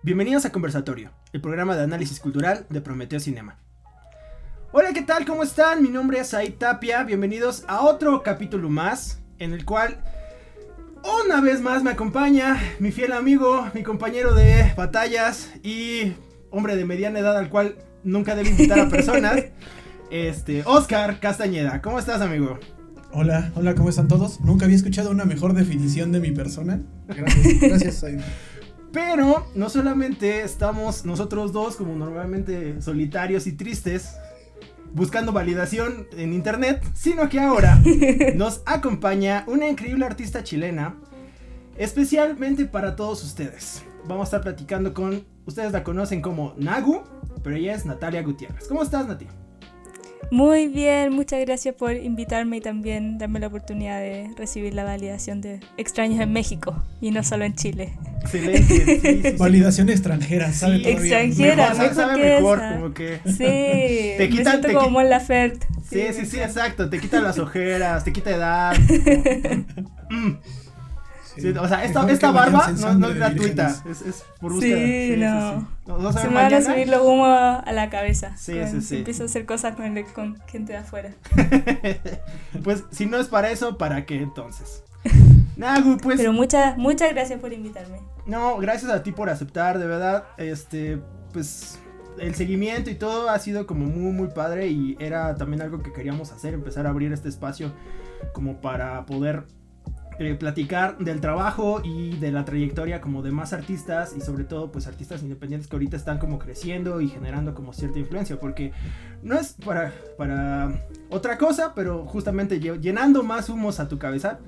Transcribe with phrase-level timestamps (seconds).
[0.00, 3.58] Bienvenidos a Conversatorio, el programa de análisis cultural de Prometeo Cinema.
[4.70, 5.24] Hola, ¿qué tal?
[5.26, 5.82] ¿Cómo están?
[5.82, 7.02] Mi nombre es Aid Tapia.
[7.02, 9.98] Bienvenidos a otro capítulo más en el cual
[11.24, 16.12] una vez más me acompaña mi fiel amigo, mi compañero de batallas y
[16.50, 19.46] hombre de mediana edad al cual nunca debe invitar a personas,
[20.12, 21.82] este, Oscar Castañeda.
[21.82, 22.60] ¿Cómo estás, amigo?
[23.10, 24.40] Hola, hola, ¿cómo están todos?
[24.42, 26.82] Nunca había escuchado una mejor definición de mi persona.
[27.08, 28.20] Gracias, gracias, Aid.
[28.92, 34.14] Pero no solamente estamos nosotros dos como normalmente solitarios y tristes
[34.92, 37.78] buscando validación en internet, sino que ahora
[38.34, 40.96] nos acompaña una increíble artista chilena,
[41.76, 43.84] especialmente para todos ustedes.
[44.06, 47.02] Vamos a estar platicando con, ustedes la conocen como Nagu,
[47.42, 48.68] pero ella es Natalia Gutiérrez.
[48.68, 49.26] ¿Cómo estás, Nati?
[50.30, 55.40] Muy bien, muchas gracias por invitarme y también darme la oportunidad de recibir la validación
[55.40, 57.94] de extraños en México y no solo en Chile.
[58.20, 58.62] Excelente.
[58.62, 59.36] sí, sí, sí.
[59.38, 60.76] Validación extranjera, ¿sabe?
[60.78, 61.22] Sí, todavía?
[61.22, 61.68] extranjera.
[61.70, 62.74] Mejor, mejor sabe que mejor, esa.
[62.74, 63.20] como que...
[63.24, 65.66] Sí, Te me quitan- te como Mon Laferte.
[65.88, 66.90] Sí, sí, sí, exacto.
[66.90, 68.76] Te quita las ojeras, te quita edad.
[70.10, 70.38] Mm.
[71.38, 73.74] Sí, o sea, esta, esta barba no, no es gratuita.
[73.88, 74.76] Es, es por búsqueda.
[74.76, 76.12] Sí, no.
[76.12, 78.36] Se me van a subir los humos a la cabeza.
[78.36, 78.96] Sí, con- sí, sí.
[78.98, 81.10] Empiezo a hacer cosas con, el- con gente de afuera.
[82.64, 84.82] pues si no es para eso, ¿para qué entonces?
[85.56, 87.98] Nagu, pues Pero muchas, muchas gracias por invitarme.
[88.26, 90.98] no, gracias a ti por aceptar, de verdad, este,
[91.32, 91.78] pues
[92.20, 95.92] el seguimiento y todo ha sido como muy muy padre y era también algo que
[95.92, 97.72] queríamos hacer, empezar a abrir este espacio
[98.32, 99.44] como para poder
[100.18, 104.72] eh, platicar del trabajo y de la trayectoria como de más artistas y sobre todo
[104.72, 108.72] pues artistas independientes que ahorita están como creciendo y generando como cierta influencia porque
[109.22, 114.38] no es para, para otra cosa pero justamente lle- llenando más humos a tu cabeza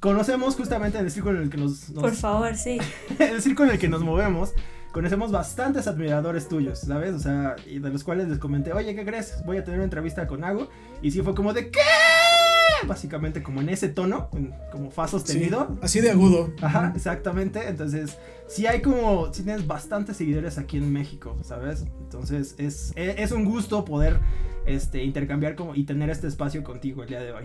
[0.00, 2.78] conocemos justamente el círculo en el que nos, nos- Por favor, sí.
[3.18, 4.52] el círculo en el que nos movemos,
[4.92, 7.14] conocemos bastantes admiradores tuyos, ¿sabes?
[7.14, 9.42] O sea, y de los cuales les comenté, oye, ¿qué crees?
[9.46, 10.68] Voy a tener una entrevista con Agu.
[11.02, 11.80] Y sí fue como de, ¿qué?
[12.86, 15.76] Básicamente como en ese tono, en- como fa Sí, sostenido.
[15.82, 16.52] así de agudo.
[16.62, 17.68] Ajá, exactamente.
[17.68, 18.18] Entonces,
[18.48, 21.84] sí hay como, sí tienes bastantes seguidores aquí en México, ¿sabes?
[22.00, 24.20] Entonces, es, e- es un gusto poder
[24.66, 27.44] este, intercambiar como, y tener este espacio contigo el día de hoy.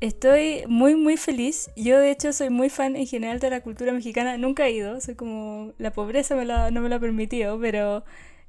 [0.00, 1.70] Estoy muy, muy feliz.
[1.76, 4.36] Yo, de hecho, soy muy fan en general de la cultura mexicana.
[4.36, 5.72] Nunca he ido, soy como.
[5.78, 8.04] La pobreza me la- no me lo ha permitido, pero.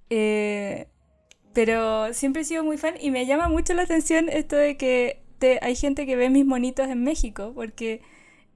[0.10, 0.88] eh,
[1.54, 5.22] pero siempre he sido muy fan y me llama mucho la atención esto de que
[5.62, 8.02] hay gente que ve mis monitos en México, porque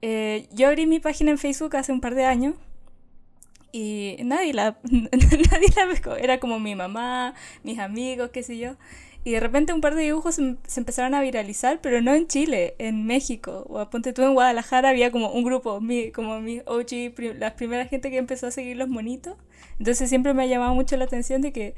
[0.02, 2.54] eh, yo abrí mi página en Facebook hace un par de años
[3.72, 6.16] y nadie la, nadie la pescó.
[6.16, 8.76] Era como mi mamá, mis amigos, qué sé yo.
[9.24, 12.74] Y de repente un par de dibujos se, empezaron a viralizar, pero no en Chile,
[12.78, 13.66] en México.
[13.68, 17.52] O aponte tú en Guadalajara había como un grupo, mi, como mis OG, pri- las
[17.52, 19.36] primeras gente que empezó a seguir los monitos.
[19.78, 21.74] Entonces siempre me ha llamado mucho la atención de que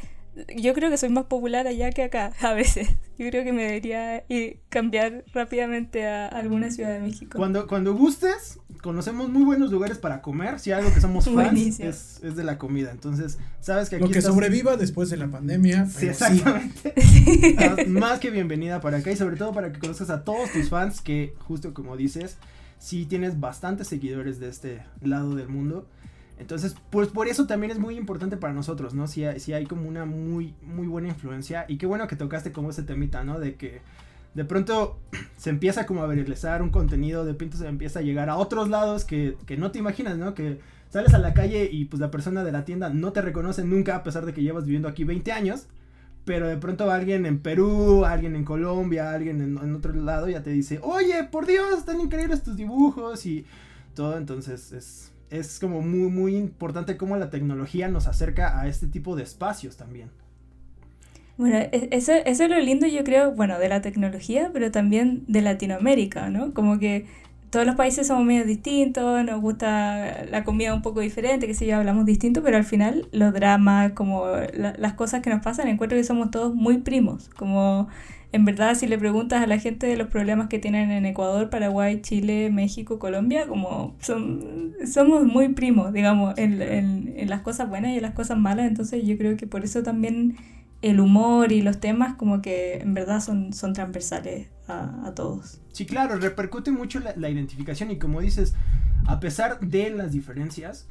[0.57, 2.89] yo creo que soy más popular allá que acá, a veces.
[3.19, 7.37] Yo creo que me debería ir- cambiar rápidamente a alguna ciudad de México.
[7.37, 10.59] Cuando, cuando gustes, conocemos muy buenos lugares para comer.
[10.59, 12.91] Si algo que somos fans es, es de la comida.
[12.91, 15.85] Entonces, sabes que aquí Lo que estás- sobreviva después de la pandemia.
[15.87, 16.95] Sí, exactamente.
[17.89, 21.01] Más que bienvenida para acá y sobre todo para que conozcas a todos tus fans
[21.03, 22.39] que, justo como dices,
[22.79, 25.87] sí tienes bastantes seguidores de este lado del mundo.
[26.41, 29.07] Entonces, pues por eso también es muy importante para nosotros, ¿no?
[29.07, 31.67] Si sí hay como una muy, muy buena influencia.
[31.69, 33.39] Y qué bueno que tocaste como ese temita, ¿no?
[33.39, 33.83] De que
[34.33, 34.99] de pronto
[35.37, 38.71] se empieza como a viralizar un contenido, de pronto se empieza a llegar a otros
[38.71, 40.33] lados que, que no te imaginas, ¿no?
[40.35, 43.63] Que sales a la calle y pues la persona de la tienda no te reconoce
[43.63, 45.67] nunca a pesar de que llevas viviendo aquí 20 años.
[46.25, 50.43] Pero de pronto alguien en Perú, alguien en Colombia, alguien en, en otro lado ya
[50.43, 53.45] te dice, oye, por Dios, están increíbles tus dibujos y
[53.95, 54.17] todo.
[54.17, 59.17] Entonces es, es como muy, muy importante cómo la tecnología nos acerca a este tipo
[59.17, 60.11] de espacios también.
[61.37, 65.25] Bueno, e- eso, eso es lo lindo, yo creo, bueno, de la tecnología, pero también
[65.27, 66.53] de Latinoamérica, ¿no?
[66.55, 67.07] Como que
[67.51, 71.67] todos los países somos medio distintos, nos gusta la comida un poco diferente, que sé
[71.67, 75.67] yo, hablamos distinto, pero al final los dramas, como la- las cosas que nos pasan,
[75.69, 77.29] encuentro que somos todos muy primos.
[77.31, 77.89] Como
[78.33, 81.51] en verdad, si le preguntas a la gente de los problemas que tienen en Ecuador,
[81.51, 87.69] Paraguay, Chile, México, Colombia, como son, somos muy primos, digamos, en, en, en las cosas
[87.69, 90.37] buenas y en las cosas malas, entonces yo creo que por eso también
[90.83, 95.61] el humor y los temas como que en verdad son, son transversales a, a todos.
[95.73, 98.55] Sí, claro, repercute mucho la, la identificación y como dices,
[99.07, 100.89] a pesar de las diferencias,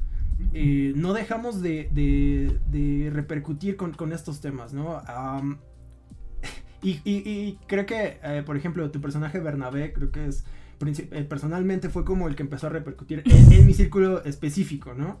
[0.54, 4.96] eh, no dejamos de, de- de repercutir con, con estos temas, ¿no?
[6.82, 10.44] Y, creo que, eh, por ejemplo, tu personaje Bernabé, creo que es,
[10.80, 15.20] eh, personalmente fue como el que empezó a repercutir en, en mi círculo específico, ¿no?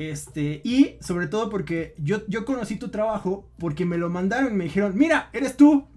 [0.00, 4.56] Este, y sobre todo porque yo, yo conocí tu trabajo porque me lo mandaron y
[4.56, 5.88] me dijeron, mira, eres tú.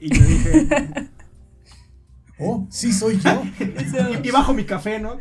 [0.00, 0.68] Y yo dije,
[2.38, 3.42] oh, sí soy yo.
[4.22, 5.18] y, bajo mi café, ¿no?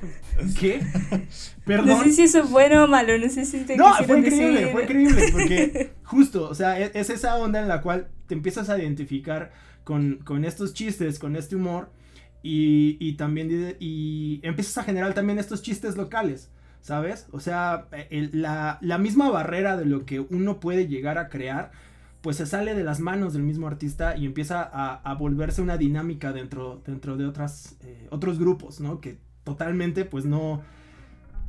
[0.60, 0.82] ¿Qué?
[1.66, 1.88] Perdón.
[1.88, 4.72] No sé si eso es bueno o malo, no sé si te No, fue increíble,
[4.72, 8.70] fue increíble, porque justo, o sea, es, es, esa onda en la cual te empiezas
[8.70, 9.52] a identificar
[9.84, 11.92] con, con estos chistes, con este humor,
[12.42, 16.50] y, y también, y empiezas a generar también estos chistes locales.
[16.84, 17.28] ¿sabes?
[17.32, 21.72] O sea, la, la, misma barrera de lo que uno puede llegar a crear,
[22.24, 25.78] pues se sale de las manos del mismo artista y empieza a, a volverse una
[25.78, 29.02] dinámica dentro, dentro de otras, eh, otros grupos, ¿no?
[29.02, 30.62] Que totalmente, pues no...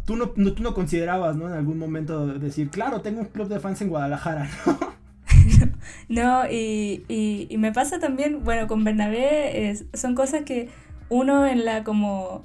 [0.05, 1.47] Tú no, tú no considerabas, ¿no?
[1.47, 4.79] En algún momento decir, claro, tengo un club de fans en Guadalajara, ¿no?
[6.09, 10.71] no, y, y, me pasa también, bueno, con Bernabé es, son cosas que
[11.09, 12.45] uno en la como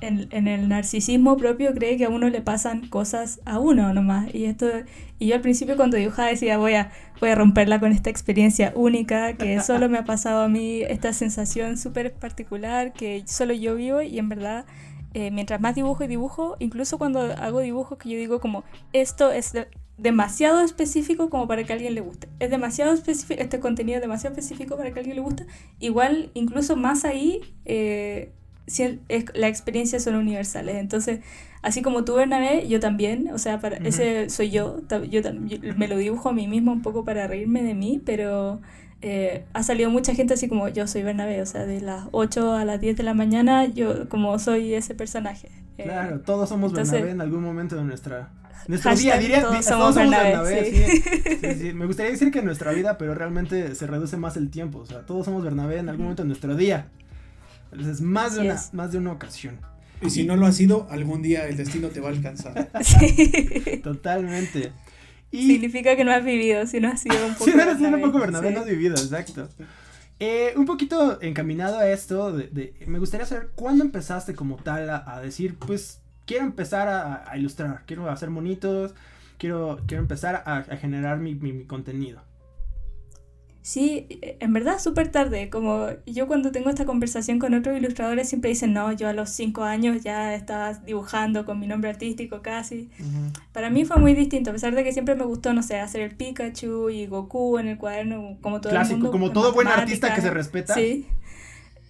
[0.00, 4.34] en, el narcisismo propio cree que a uno le pasan cosas a uno nomás.
[4.34, 4.66] Y esto
[5.18, 8.72] y yo al principio cuando dibujaba decía voy a, voy a romperla con esta experiencia
[8.74, 13.74] única que solo me ha pasado a mí, esta sensación súper particular que solo yo
[13.76, 14.66] vivo y en verdad
[15.14, 19.30] eh, mientras más dibujo y dibujo, incluso cuando hago dibujos que yo digo como esto
[19.30, 19.52] es
[19.96, 22.28] demasiado específico como para que a alguien le guste.
[22.40, 25.46] Es demasiado específico, este contenido es demasiado específico para que a alguien le guste.
[25.78, 28.32] Igual, incluso más ahí, eh,
[28.66, 29.00] si
[29.34, 30.76] la experiencia son universales.
[30.76, 31.20] Entonces,
[31.62, 34.80] así como tú, Bernabé, yo también, o sea, para, ese soy yo,
[35.10, 35.20] yo,
[35.76, 38.60] me lo dibujo a mí mismo un poco para reírme de mí, pero
[39.02, 42.54] eh, ha salido mucha gente así como yo soy Bernabé, o sea, de las 8
[42.54, 45.50] a las 10 de la mañana, yo como soy ese personaje.
[45.76, 48.30] Eh, claro, todos somos Bernabé en algún momento de nuestra...
[48.66, 50.64] Nuestro día, diría, todos, somos Bernabé,
[51.58, 51.74] sí.
[51.74, 54.78] Me gustaría decir que en nuestra vida, pero realmente se reduce más el tiempo.
[54.78, 56.88] O sea, todos somos Bernabé en algún momento de nuestro día.
[57.72, 59.58] Es más de, una, más de una ocasión.
[60.00, 62.70] Y si no lo ha sido, algún día el destino te va a alcanzar.
[62.82, 63.80] Sí.
[63.82, 64.72] Totalmente.
[65.30, 65.48] Y...
[65.48, 67.44] Significa que no has vivido, si no has sido un poco.
[67.44, 69.48] si no has sido un poco Bernabé, no has vivido, exacto.
[70.20, 75.20] Eh, un poquito encaminado a esto, de, me gustaría saber cuándo empezaste como tal a,
[75.20, 78.94] decir, pues quiero empezar a, ilustrar, quiero hacer monitos,
[79.38, 82.22] quiero, quiero empezar a, generar mi, mi contenido.
[83.66, 88.50] Sí, en verdad súper tarde, como yo cuando tengo esta conversación con otros ilustradores siempre
[88.50, 92.90] dicen, no, yo a los cinco años ya estaba dibujando con mi nombre artístico casi.
[93.54, 96.02] Para mí fue muy distinto, a pesar de que siempre me gustó, no sé, hacer
[96.02, 99.68] el Pikachu y Goku en el cuaderno, como todo Clásico, el mundo, como todo buen
[99.68, 100.74] artista que se respeta.
[100.74, 101.06] Sí,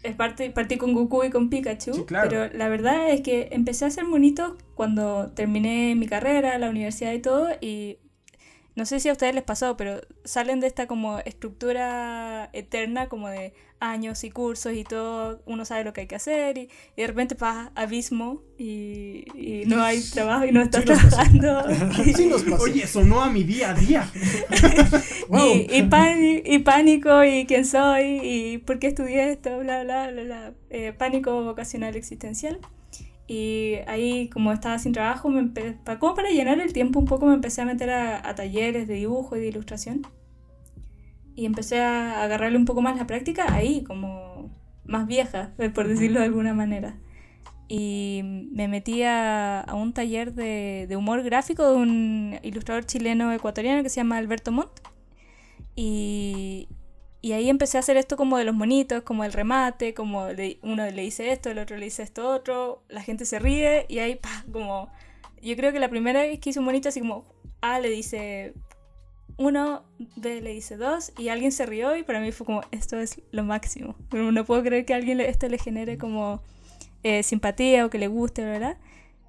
[0.04, 3.88] es parte, partí con Goku y con Pikachu, pero la verdad es que empecé a
[3.88, 7.98] hacer monitos cuando terminé mi carrera, la universidad y todo, y
[8.76, 13.28] no sé si a ustedes les pasó, pero salen de esta como estructura eterna, como
[13.28, 17.06] de años y cursos y todo, uno sabe lo que hay que hacer y, de
[17.06, 19.24] repente pasa abismo y,
[19.66, 21.62] no hay trabajo y no estás trabajando.
[22.16, 22.64] sí nos pasó.
[22.64, 24.10] Oye, sonó a mi día a día.
[25.30, 30.52] y, y, pánico y quién soy y por qué estudié esto, bla, bla, bla, bla.
[30.70, 32.58] Eh, pánico vocacional existencial.
[33.26, 35.50] Y ahí, como estaba sin trabajo, me
[35.98, 39.36] como para llenar el tiempo un poco, me empecé a meter a, talleres de dibujo
[39.36, 40.06] y de ilustración.
[41.34, 44.50] Y empecé a agarrarle un poco más la práctica ahí, como
[44.84, 46.96] más vieja, eh, por decirlo de alguna manera.
[47.66, 48.20] Y
[48.52, 53.88] me metí a, un taller de, de, humor gráfico de un ilustrador chileno ecuatoriano que
[53.88, 54.80] se llama Alberto Montt.
[55.74, 56.68] Y,
[57.24, 60.26] y ahí empecé a hacer esto como de los monitos, como el remate, como
[60.60, 64.00] uno le dice esto, el otro le dice esto otro, la gente se ríe y
[64.00, 64.90] ahí, pa, como...
[65.40, 67.24] Yo creo que la primera vez que hice un monito así como
[67.62, 68.52] A le dice
[69.38, 69.84] uno,
[70.16, 73.22] B le dice dos y alguien se rió y para mí fue como, esto es
[73.30, 73.96] lo máximo.
[74.12, 76.42] No puedo creer que a alguien esto le genere como
[77.04, 78.76] eh, simpatía o que le guste, ¿verdad?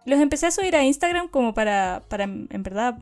[0.05, 2.99] Los empecé a subir a Instagram como para, para, en verdad,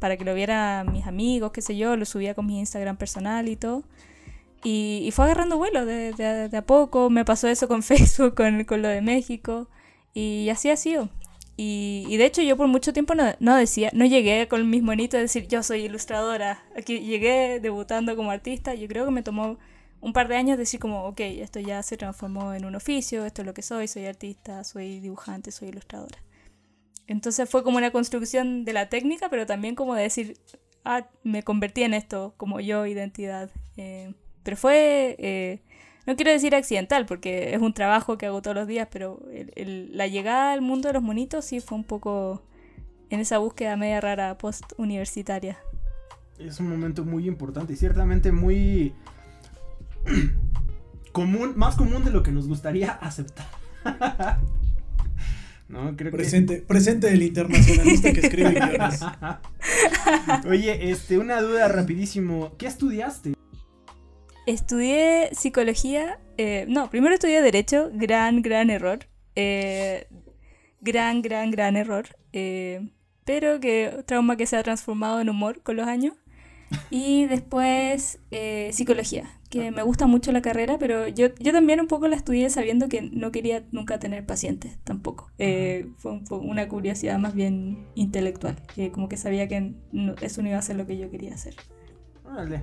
[0.00, 3.48] para que lo vieran mis amigos, qué sé yo, lo subía con mi Instagram personal
[3.48, 3.84] y todo.
[4.64, 7.10] Y, fue agarrando vuelo de, de, a poco.
[7.10, 9.68] Me pasó eso con Facebook, con, con lo de México.
[10.14, 11.08] Y así ha sido.
[11.56, 14.82] Y, y, de hecho yo por mucho tiempo no, no, decía, no llegué con mis
[14.82, 16.64] monitos a decir yo soy ilustradora.
[16.76, 18.74] Aquí llegué debutando como artista.
[18.74, 19.58] Yo creo que me tomó
[20.02, 23.42] un par de años decir como, ok, esto ya se transformó en un oficio, esto
[23.42, 26.18] es lo que soy, soy artista, soy dibujante, soy ilustradora.
[27.06, 30.40] Entonces fue como una construcción de la técnica, pero también como de decir,
[30.84, 33.50] ah, me convertí en esto como yo, identidad.
[33.76, 34.12] Eh,
[34.42, 35.60] pero fue, eh,
[36.06, 39.20] no quiero decir accidental, porque es un trabajo que hago todos los días, pero
[39.56, 42.42] la llegada al mundo de los monitos sí fue un poco
[43.10, 45.58] en esa búsqueda media rara post-universitaria.
[46.38, 48.94] Es un momento muy importante y ciertamente muy
[51.12, 53.46] común, más común de lo que nos gustaría aceptar.
[55.72, 55.96] ¿no?
[55.96, 59.00] Creo presente, presente el internacionalista que escribe guiones.
[60.46, 62.52] Oye, este, una duda rapidísimo.
[62.58, 63.34] ¿Qué estudiaste?
[64.46, 66.18] Estudié psicología.
[66.36, 67.90] Eh, no, primero estudié Derecho.
[67.92, 69.00] Gran, gran error.
[69.36, 70.06] Eh,
[70.80, 72.06] gran, gran, gran error.
[72.32, 72.88] Eh,
[73.24, 76.14] pero que trauma que se ha transformado en humor con los años.
[76.90, 81.86] Y después eh, psicología, que me gusta mucho la carrera, pero yo, yo también un
[81.86, 85.30] poco la estudié sabiendo que no quería nunca tener pacientes tampoco.
[85.38, 88.56] Eh, fue una curiosidad más bien intelectual,
[88.92, 89.74] como que sabía que
[90.22, 91.54] eso no iba a ser lo que yo quería hacer.
[92.24, 92.62] Vale.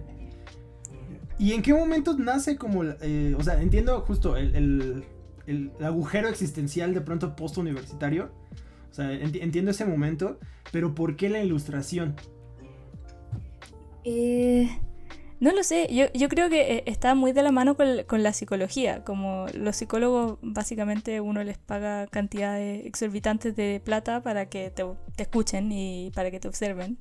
[1.40, 5.06] ¿Y en qué momento nace como, eh, o sea, entiendo justo el,
[5.48, 8.30] el, agujero existencial de pronto post-universitario?
[8.92, 10.38] O sea, entiendo ese momento,
[10.72, 12.16] pero ¿por qué la ilustración?
[14.04, 14.70] Eh,
[15.40, 18.34] no lo sé, yo, yo, creo que eh, está muy de la mano con, la
[18.34, 24.84] psicología, como los psicólogos básicamente uno les paga cantidades exorbitantes de plata para que te,
[25.18, 26.98] escuchen y para que te observen.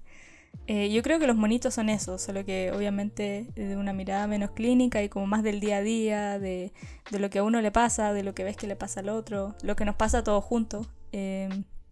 [0.67, 4.51] Eh, yo creo que los monitos son eso, solo que obviamente de una mirada menos
[4.51, 6.73] clínica y como más del día a día, de,
[7.11, 9.09] de lo que a uno le pasa, de lo que ves que le pasa al
[9.09, 10.89] otro, lo que nos pasa a todos juntos.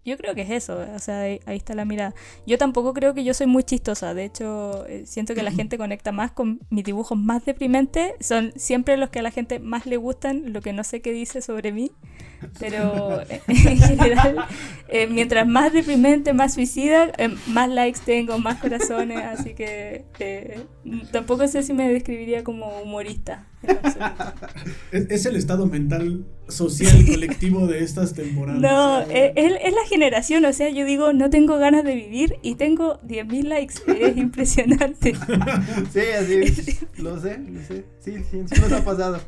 [0.07, 2.15] Yo creo que es eso, o sea, ahí, está la mirada.
[2.47, 5.77] Yo tampoco creo que yo soy muy chistosa, de hecho, eh, siento que la gente
[5.79, 9.85] conecta más con mis dibujos más deprimentes, son siempre los que a la gente más
[9.85, 11.91] le gustan, lo que no sé qué dice sobre mí,
[12.61, 14.47] pero en general,
[14.89, 20.05] eh, mientras más deprimente, más suicida, eh, más likes tengo, más corazones, así que
[21.11, 23.45] tampoco sé si me describiría como humorista.
[24.93, 28.61] Es, el estado mental social colectivo de estas temporadas.
[28.61, 32.55] No, es, es, la generación, o sea, yo digo, no tengo ganas de vivir y
[32.55, 35.15] tengo 10.000 likes, es impresionante.
[35.93, 39.21] sí, así, lo sé, lo sé, sí, sí, sí nos ha pasado.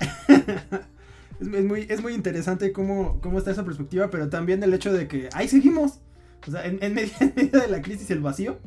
[1.40, 5.08] es, muy, es muy interesante cómo, cómo está esa perspectiva, pero también el hecho de
[5.08, 6.00] que ahí seguimos,
[6.46, 7.12] o sea, en, medio,
[7.60, 8.58] de la crisis, el vacío,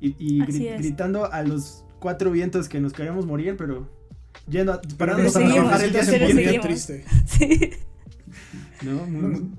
[0.00, 3.88] y, gritando a los cuatro vientos que nos queremos morir, pero
[4.48, 6.58] yendo a, parándonos a trabajar el día siguiente.
[6.60, 7.04] triste.
[7.26, 7.70] Sí.
[8.82, 9.50] No, muy,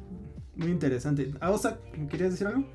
[0.56, 1.32] muy, interesante.
[1.39, 1.79] ¿A Osa,
[2.10, 2.65] querías decir algo?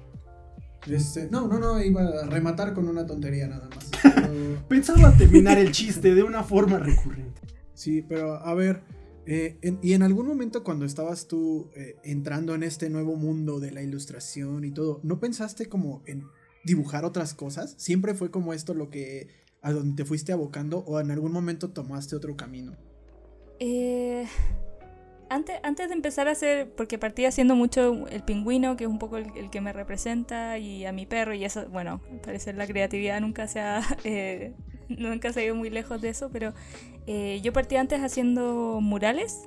[0.91, 3.91] Este, no, no, no, iba a rematar con una tontería nada más.
[4.69, 7.41] Pensaba terminar el chiste de una forma recurrente.
[7.75, 8.83] Sí, pero a ver,
[9.25, 13.71] eh, y en algún momento cuando estabas tú eh, entrando en este nuevo mundo de
[13.71, 16.25] la ilustración y todo, ¿no pensaste como en
[16.65, 17.75] dibujar otras cosas?
[17.77, 19.29] Siempre fue como esto lo que
[19.63, 22.73] a donde te fuiste abocando o en algún momento tomaste otro camino?
[23.61, 24.27] Eh,
[25.31, 28.99] antes, antes de empezar a hacer, porque partí haciendo mucho el pingüino, que es un
[28.99, 33.21] poco el, que me representa, y a mi perro, y eso, bueno, parece la creatividad
[33.21, 34.53] nunca se ha, eh,
[34.89, 36.53] nunca se ha ido muy lejos de eso, pero
[37.07, 39.47] eh, yo partí antes haciendo murales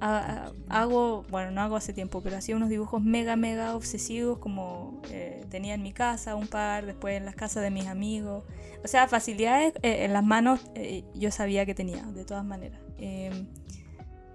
[0.00, 5.44] hago, bueno, no hago hace tiempo, pero hacía unos dibujos mega, mega obsesivos, como eh,
[5.50, 8.44] tenía en mi casa un par, después en las casas de mis amigos.
[8.84, 12.80] O sea, facilidades eh, en las manos eh, yo sabía que tenía, de todas maneras.
[12.98, 13.46] Em,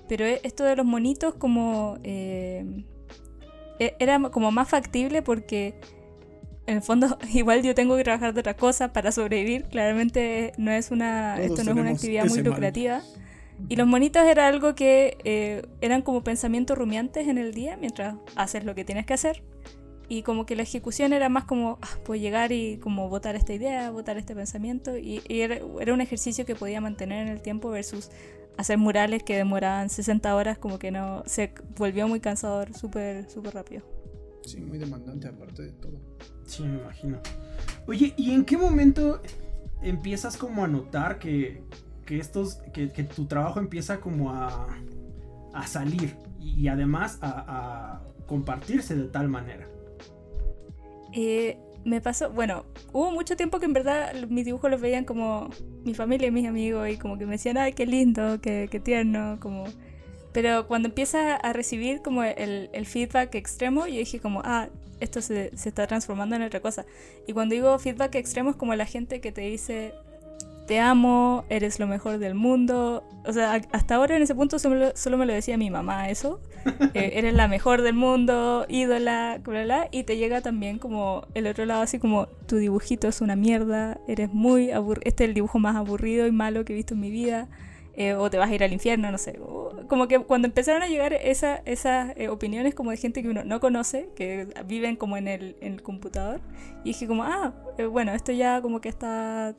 [0.08, 1.98] pero e, esto de los monitos como...
[2.04, 2.86] Em,
[3.80, 5.76] e, era como más factible porque
[6.66, 9.66] en el fondo igual yo tengo que trabajar de otra cosa para sobrevivir.
[9.66, 13.02] Claramente no es una, esto no es una actividad muy lucrativa.
[13.68, 18.16] Y los monitos era algo que eh, eran como pensamientos rumiantes en el día mientras
[18.36, 19.44] haces lo que tienes que hacer.
[20.08, 23.54] Y como que la ejecución era más como, ah, pues llegar y como votar esta
[23.54, 24.98] idea, votar este pensamiento.
[24.98, 28.10] Y, era, un ejercicio que podía mantener en el tiempo versus
[28.58, 33.54] hacer murales que demoraban 60 horas, como que no, se volvió muy cansador súper, súper
[33.54, 33.84] rápido.
[34.44, 36.00] Sí, muy demandante aparte de todo.
[36.48, 37.20] Sí, me imagino.
[37.86, 39.22] Oye, ¿y en qué momento
[39.84, 41.64] empiezas como a notar que,
[42.10, 44.68] que estos, que, tu trabajo empieza como a,
[45.68, 49.68] salir y, además a, compartirse de tal manera.
[51.14, 55.52] Eh, me pasó, bueno, hubo mucho tiempo que en verdad mis dibujos los veían como
[55.86, 58.80] mi familia y mis amigos y como que me decían, ay, qué lindo, qué, qué
[58.80, 59.66] tierno, como...
[60.32, 65.22] Pero cuando empieza a recibir como el, el, feedback extremo, yo dije como, ah, esto
[65.22, 66.86] se, se, está transformando en otra cosa.
[67.28, 69.94] Y cuando digo feedback extremo es como la gente que te dice,
[70.70, 73.04] te amo, eres lo mejor del mundo.
[73.26, 76.40] O sea, hasta ahora en ese punto solo, me lo decía mi mamá eso.
[76.94, 81.48] Eh, eres la mejor del mundo, ídola, bla, bla, y te llega también como el
[81.48, 85.34] otro lado, así como tu dibujito es una mierda, eres muy aburrido, este es el
[85.34, 87.48] dibujo más aburrido y malo que he visto en mi vida.
[87.96, 89.40] Eh, o te vas a ir al infierno, no sé.
[89.88, 93.44] Como que cuando empezaron a llegar esa, esas eh, opiniones como de gente que uno
[93.44, 96.42] no conoce, que viven como en el, en el computador,
[96.84, 97.54] y dije como, ah,
[97.92, 99.56] bueno, esto ya como que está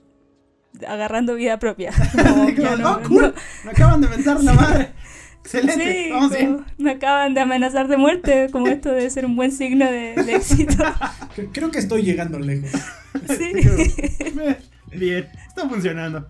[0.86, 1.90] agarrando vida propia.
[2.78, 3.34] no, cool.
[3.64, 4.92] Me acaban de mentar la madre.
[5.42, 6.52] Excelente, Sí, vamos bien.
[6.56, 10.14] como me acaban de amenazar de muerte, como esto debe ser un buen signo de,
[10.14, 10.84] de éxito.
[11.36, 12.70] Cre- Creo que estoy llegando lejos.
[13.26, 13.50] Sí.
[14.96, 16.28] Bien, está funcionando.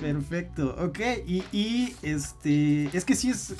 [0.00, 0.98] Perfecto, ok.
[1.26, 3.54] Y, y, este, es que sí es...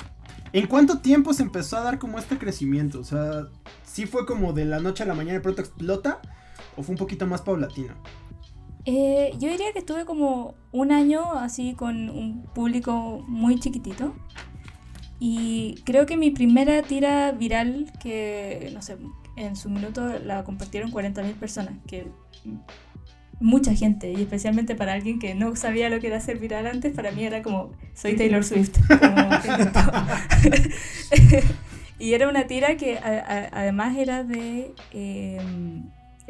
[0.53, 2.99] ¿En cuánto tiempo se empezó a dar como este crecimiento?
[2.99, 3.47] O sea,
[3.83, 6.19] ¿sí fue como de la noche a la mañana y de pronto explota?
[6.75, 7.93] ¿O fue un poquito más paulatino?
[8.91, 14.15] Eh, yo diría que estuve como un año así con un público muy chiquitito.
[15.19, 18.97] Y creo que mi primera tira viral, que no sé,
[19.35, 22.07] en su minuto la compartieron 40.000 personas, que
[23.39, 26.91] mucha gente, y especialmente para alguien que no sabía lo que era ser viral antes,
[26.95, 28.75] para mí era como, soy Taylor Swift.
[28.87, 29.29] como,
[31.99, 34.73] y era una tira que a- a- además era de...
[34.93, 35.39] eh,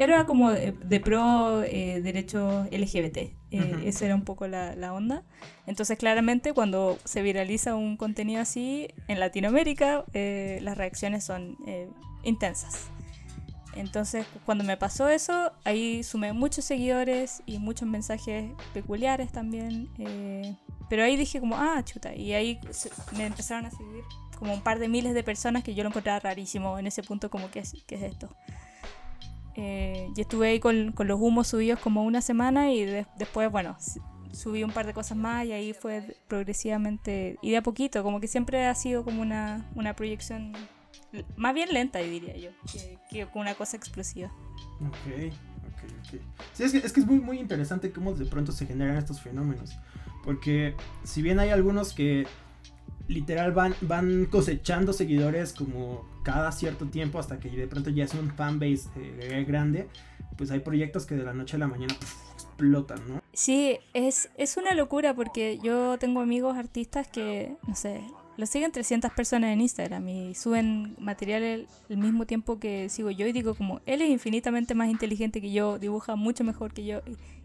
[0.04, 3.16] era como de, de pro eh, derechos LGBT.
[3.18, 3.88] Eh, Ujú.
[3.88, 5.22] Esa era un poco la, la onda.
[5.66, 11.88] Entonces, claramente, cuando se viraliza un contenido así en Latinoamérica, eh, las reacciones son eh,
[12.22, 12.86] intensas.
[13.76, 19.88] Entonces, cuando me pasó eso, ahí sumé muchos seguidores y muchos mensajes peculiares también.
[19.98, 20.54] eh,
[20.88, 22.14] pero ahí dije como, ah, chuta.
[22.16, 24.02] Y ahí se- me empezaron a seguir
[24.38, 27.30] como un par de miles de personas que yo lo encontraba rarísimo en ese punto,
[27.30, 28.28] como, ¿qué es, qué es esto?
[29.56, 33.50] Eh, y estuve ahí con, con los humos subidos como una semana y de- después,
[33.50, 33.76] bueno,
[34.32, 38.20] subí un par de cosas más y ahí fue progresivamente y de a poquito, como
[38.20, 40.52] que siempre ha sido como una, una proyección
[41.36, 44.28] más bien lenta, diría yo, que, que una cosa explosiva.
[44.80, 45.32] Ok,
[45.66, 46.20] ok, ok.
[46.52, 49.20] Sí, es que, es que es muy, muy interesante cómo de pronto se generan estos
[49.20, 49.76] fenómenos.
[50.22, 52.26] Porque si bien hay algunos que
[53.10, 58.14] literal van, van cosechando seguidores como cada cierto tiempo hasta que de pronto ya es
[58.14, 59.88] un fanbase eh, grande,
[60.36, 61.94] pues hay proyectos que de la noche a la mañana
[62.34, 63.20] explotan, ¿no?
[63.32, 68.00] Sí, es, es una locura porque yo tengo amigos artistas que, no sé,
[68.36, 73.26] los siguen 300 personas en Instagram y suben material el, mismo tiempo que sigo yo
[73.26, 77.00] y digo como, él es infinitamente más inteligente que yo, dibuja mucho mejor que yo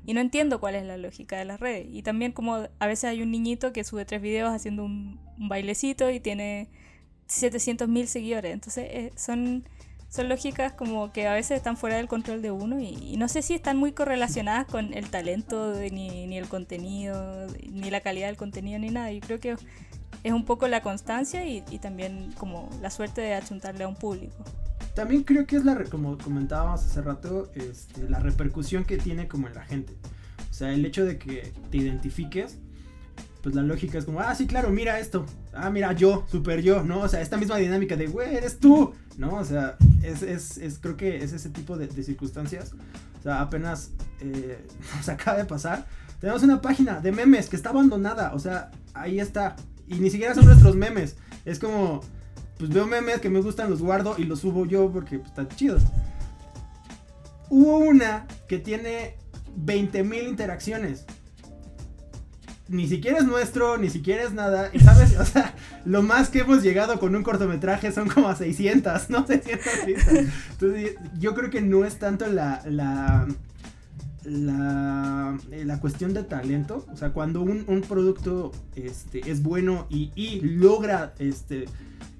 [0.05, 1.87] y no entiendo cuál es la lógica de las redes.
[1.89, 5.49] Y también como a veces hay un niñito que sube tres videos haciendo un, un
[5.49, 6.69] bailecito y tiene
[7.27, 8.53] 700 mil seguidores.
[8.53, 9.65] Entonces eh, son
[10.15, 13.27] son lógicas como que a veces están fuera del control de uno y, y no
[13.27, 18.27] sé si están muy correlacionadas con el talento ni, ni el contenido, ni la calidad
[18.27, 19.11] del contenido, ni nada.
[19.11, 19.55] Yo creo que
[20.23, 23.95] es un poco la constancia y, y también como la suerte de achuntarle a un
[23.95, 24.43] público.
[24.95, 29.47] También creo que es la, como comentábamos hace rato, este, la repercusión que tiene como
[29.47, 29.93] en la gente.
[30.49, 32.57] O sea, el hecho de que te identifiques,
[33.43, 35.25] pues la lógica es como, ah, sí, claro, mira esto.
[35.53, 37.01] Ah, mira, yo, super yo, ¿no?
[37.01, 39.35] O sea, esta misma dinámica de, güey, eres tú, ¿no?
[39.35, 42.71] O sea, es, es, es creo que es ese tipo de, de circunstancias.
[43.19, 43.91] O sea, apenas
[44.21, 44.65] eh,
[44.95, 45.85] nos acaba de pasar.
[46.21, 48.33] Tenemos una página de memes que está abandonada.
[48.33, 49.57] O sea, ahí está.
[49.87, 51.15] Y ni siquiera son nuestros memes.
[51.45, 52.01] Es como,
[52.57, 55.47] pues veo memes que me gustan, los guardo y los subo yo porque pues, están
[55.49, 55.83] chidos.
[57.49, 59.15] Hubo una que tiene
[59.57, 61.05] 20.000 interacciones.
[62.67, 64.71] Ni siquiera es nuestro, ni siquiera es nada.
[64.73, 65.53] Y sabes, o sea,
[65.85, 69.27] lo más que hemos llegado con un cortometraje son como a 600, ¿no?
[69.27, 70.13] 600 vistas.
[70.51, 73.27] Entonces, yo creo que no es tanto la, la,
[74.25, 76.85] la, eh, la cuestión de talento.
[76.91, 81.65] O sea, cuando un, un producto este, es bueno y, y logra este,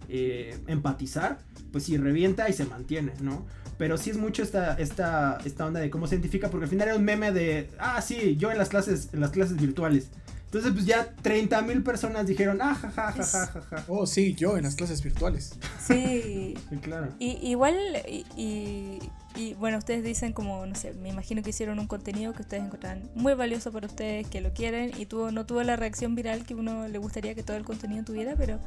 [0.10, 1.40] eh, empatizar,
[1.72, 3.46] pues sí, revienta y se mantiene, ¿no?
[3.78, 6.88] Pero sí es mucho esta, esta, esta onda de cómo se identifica, porque al final
[6.88, 10.10] era un meme de, ah, sí, yo en las clases, en las clases virtuales.
[10.46, 13.84] Entonces, pues ya 30 mil personas dijeron, ah, ja, ja, ja, ja, ja, ja.
[13.90, 15.58] Oh, sí, yo en las clases virtuales.
[15.86, 17.10] Sí, Sí, claro.
[17.20, 17.76] Y, igual,
[18.08, 19.00] y, y-
[19.36, 22.64] y, bueno, ustedes dicen como, no sé, me imagino que hicieron un contenido que ustedes
[22.64, 26.46] encontraron muy valioso para ustedes, que lo quieren, y tuvo, no tuvo la reacción viral
[26.46, 28.60] que uno le gustaría que todo el contenido tuviera, pero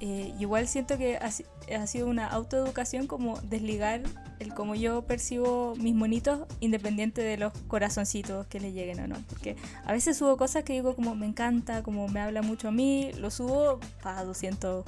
[0.00, 1.30] eh, igual siento que ha,
[1.76, 4.02] ha sido una autoeducación como desligar
[4.38, 9.16] el cómo yo percibo mis monitos independiente de los corazoncitos que le lleguen o no.
[9.28, 12.70] Porque a veces subo cosas que digo como me encanta, como me habla mucho a
[12.72, 14.84] mí, lo subo a 200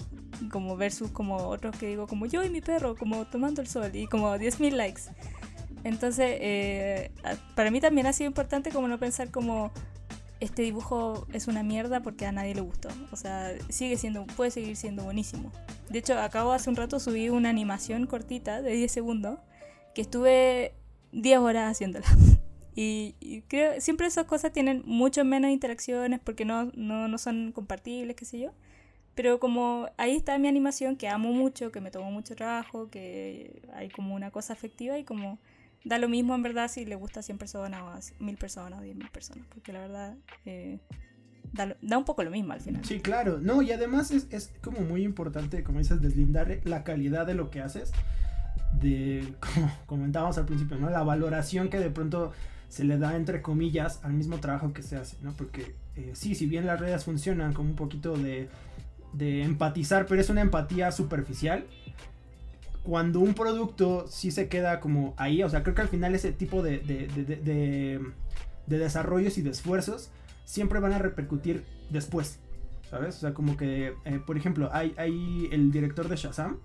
[0.51, 3.91] como versus como otros que digo como yo y mi perro como tomando el sol
[3.95, 5.03] y como 10.000 likes.
[5.85, 7.11] Entonces, eh,
[7.55, 9.73] para mí también ha sido importante como no pensar como
[10.43, 12.89] este dibujo es una mierda porque a nadie le gustó.
[13.13, 15.53] O sea, sigue siendo, puede seguir siendo buenísimo.
[15.89, 19.39] De hecho, acabo hace un rato subí una animación cortita de 10 segundos
[19.95, 20.75] que estuve
[21.13, 22.07] 10 horas haciéndola.
[22.75, 27.53] Y, y creo, siempre esas cosas tienen mucho menos interacciones porque no, no, no son
[27.53, 28.53] compartibles, qué sé yo.
[29.15, 33.61] Pero como ahí está mi animación que amo mucho, que me tomó mucho trabajo, que
[33.75, 35.39] hay como una cosa afectiva y como
[35.85, 38.81] da lo mismo en verdad si le gusta a 100 personas o a 1000 personas
[38.81, 40.79] o 10.000 personas, porque la verdad eh,
[41.53, 42.85] da, da, un poco lo mismo al final.
[42.85, 43.39] Sí, claro.
[43.41, 47.51] No, y además es, es como muy importante, como dices, deslindar la calidad de lo
[47.51, 47.93] que haces.
[48.81, 50.91] De, como comentábamos al principio, ¿no?
[50.91, 52.33] La valoración que de pronto
[52.69, 55.33] se le da, entre comillas, al mismo trabajo que se hace, ¿no?
[55.33, 58.49] Porque eh, sí, si bien las redes funcionan como un poquito de,
[59.13, 61.67] de empatizar, pero es una empatía superficial
[62.83, 66.33] cuando un producto sí se queda como ahí, o sea, creo que al final ese
[66.33, 68.01] tipo de, de, de,
[68.67, 70.11] de desarrollos y de esfuerzos
[70.45, 72.39] siempre van a repercutir después,
[72.91, 73.17] ¿sabes?
[73.17, 76.59] O sea, como que, eh, por ejemplo, hay, hay el director de Shazam,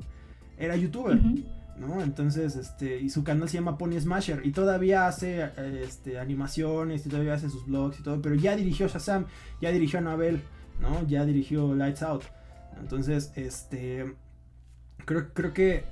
[0.58, 1.20] era youtuber.
[1.78, 2.02] ¿no?
[2.02, 5.52] Entonces, este, y su canal se llama Pony Smasher y todavía hace
[5.84, 9.26] este, animaciones y todavía hace sus blogs y todo, pero ya dirigió Shazam,
[9.62, 10.42] ya dirigió Anabel,
[10.82, 11.08] ¿no?
[11.08, 12.24] Ya dirigió Lights Out.
[12.80, 14.16] Entonces, este,
[15.08, 15.86] creo, creo que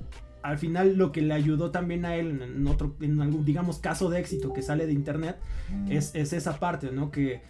[0.43, 4.12] al final lo que le ayudó también a él en, otro, en algún, digamos, caso
[4.12, 5.38] de éxito que sale de internet,
[5.89, 7.10] es, es, esa parte, ¿no?
[7.10, 7.41] Que,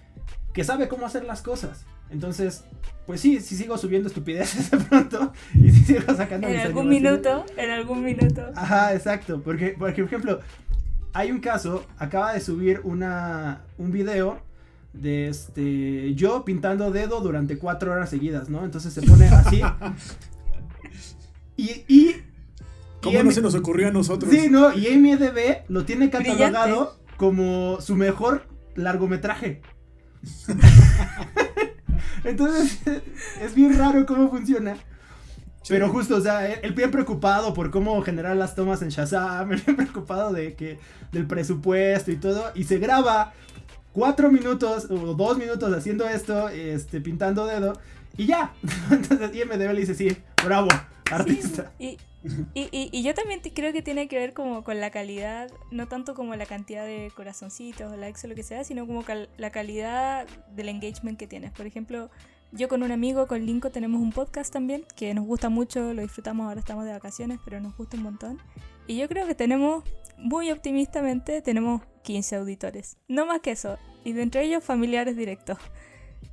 [0.54, 1.86] que sabe cómo hacer las cosas.
[2.10, 2.64] Entonces,
[3.06, 6.48] pues sí, sí sigo subiendo estupideces de pronto y sí sigo sacando...
[6.48, 8.50] En algún minuto, en algún minuto.
[8.56, 10.40] Ajá, exacto, porque, por ejemplo,
[11.12, 14.40] hay un caso, acaba de subir una, un video
[14.94, 18.64] de este, yo pintando dedo durante cuatro horas seguidas, ¿no?
[18.64, 19.62] Entonces se pone así.
[21.58, 22.16] y, y
[23.02, 24.32] ¿Cómo no se nos ocurrió a nosotros?
[24.32, 29.62] Sí, no, y MDB lo tiene catalogado como su mejor largometraje.
[32.24, 32.80] Entonces,
[33.42, 34.76] es bien raro cómo funciona.
[35.68, 39.62] Pero justo, o sea, él, bien preocupado por cómo generar las tomas en Shazam, él
[39.66, 40.80] bien preocupado de que,
[41.12, 43.34] del presupuesto y todo, y se graba
[43.94, 47.80] cuatro minutos o dos minutos haciendo esto, este, pintando dedo,
[48.18, 48.54] y ya.
[48.92, 50.68] Entonces IMDB le dice, sí, bravo,
[51.12, 51.72] artista.
[51.80, 51.98] y,
[52.54, 56.16] y, y, yo también creo que tiene que ver como con la calidad, no tanto
[56.16, 59.04] como la cantidad de corazoncitos o likes o lo que sea, sino como
[59.38, 61.52] la calidad del engagement que tienes.
[61.52, 62.10] Por ejemplo,
[62.52, 66.02] yo con un amigo, con Linko, tenemos un podcast también que nos gusta mucho, lo
[66.02, 68.40] disfrutamos, ahora estamos de vacaciones, pero nos gusta un montón.
[68.88, 69.84] Y yo creo que tenemos,
[70.18, 72.98] muy optimistamente, tenemos 15 auditores.
[73.08, 73.78] No más que eso.
[74.04, 75.58] Y de entre ellos familiares directos.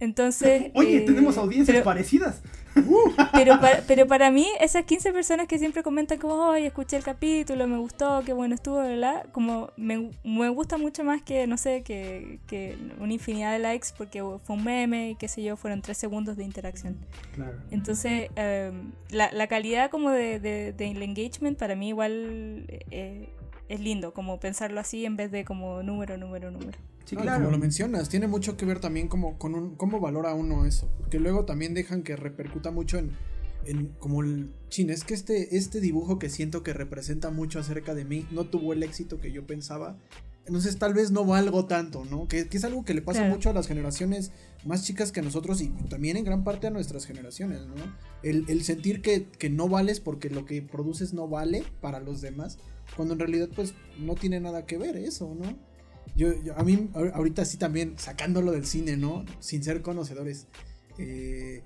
[0.00, 0.70] Entonces.
[0.74, 2.42] Oye, tenemos eh, audiencias parecidas.
[3.32, 7.02] Pero, para, pero para mí, esas 15 personas que siempre comentan como, oye, escuché el
[7.02, 9.26] capítulo, me gustó, qué bueno estuvo, ¿verdad?
[9.32, 13.88] Como me, me gusta mucho más que, no sé, que, que, una infinidad de likes
[13.96, 16.96] porque fue un meme y qué sé yo, fueron 3 segundos de interacción.
[17.34, 17.58] Claro.
[17.70, 23.28] Entonces, em, la, la, calidad como de, de, de, engagement para mí igual eh,
[23.68, 26.78] es lindo, como pensarlo así en vez de como número, número, número.
[27.04, 27.40] Sí, claro.
[27.40, 30.88] Como lo mencionas, tiene mucho que ver también como con un, cómo valora uno eso.
[30.98, 33.12] Porque luego también dejan que repercuta mucho en,
[33.64, 34.90] en como el chin.
[34.90, 38.72] Es que este, este dibujo que siento que representa mucho acerca de mí no tuvo
[38.72, 39.98] el éxito que yo pensaba.
[40.44, 42.26] Entonces tal vez no valgo tanto, ¿no?
[42.26, 44.32] Que, es algo que le pasa mucho a las generaciones
[44.64, 47.74] más chicas que a nosotros y también en gran parte a nuestras generaciones, ¿no?
[48.24, 52.20] El, el sentir que, que, no vales porque lo que produces no vale para los
[52.20, 52.58] demás,
[52.96, 55.56] cuando en realidad pues no tiene nada que ver eso, ¿no?
[56.14, 59.24] Yo, a mí, ahorita sí también, sacándolo del cine, ¿no?
[59.40, 60.46] Sin ser conocedores.
[60.98, 61.62] Eh,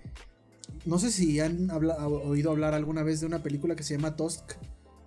[0.85, 4.53] no sé si han oído hablar alguna vez de una película que se llama Tusk.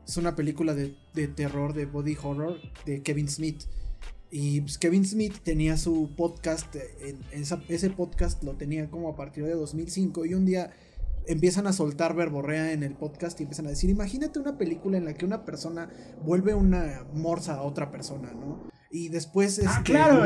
[0.06, 0.96] Es una película de,
[1.36, 3.64] terror, de body horror, de Kevin Smith.
[4.32, 6.76] Y pues, Kevin Smith tenía su podcast,
[7.32, 10.72] ese podcast lo tenía como a partir de 2005 y un día
[11.28, 15.06] empiezan a soltar verborrea en el podcast y empiezan a decir, imagínate una película en
[15.06, 15.90] la que una persona
[16.24, 18.70] vuelve una morsa a otra persona, ¿no?
[18.92, 20.26] Y después ah, este, claro,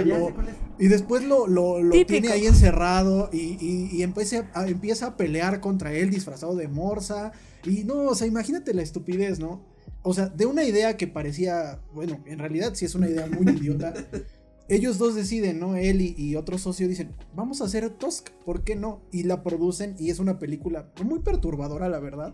[0.80, 3.58] y después lo, lo, tiene ahí encerrado y,
[3.92, 7.34] y, empieza, a, empieza a pelear contra él disfrazado de morsa
[7.66, 9.66] y no, o sea, imagínate la estupidez, ¿no?
[10.02, 13.52] O sea, de una idea que parecía, bueno, en realidad sí es una idea muy
[13.54, 13.94] idiota.
[14.70, 15.76] Ellos dos deciden, ¿no?
[15.76, 19.02] Él y, otro socio dicen, vamos a hacer Tusk, ¿por qué no?
[19.12, 22.34] Y la producen y es una película muy perturbadora, la verdad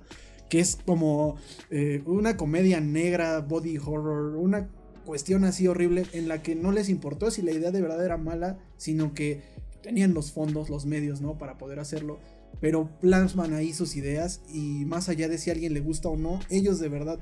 [0.50, 1.36] que es como
[1.70, 4.68] eh, una comedia negra, body horror, una
[5.10, 8.18] cuestión así horrible en la que no les importó si la idea de verdad era
[8.18, 9.42] mala, sino que
[9.82, 11.40] tenían los fondos, los medios, ¿no?
[11.40, 12.20] Para poder hacerlo.
[12.62, 16.16] Pero plasman ahí sus ideas y más allá de si a alguien le gusta o
[16.16, 17.18] no, ellos de verdad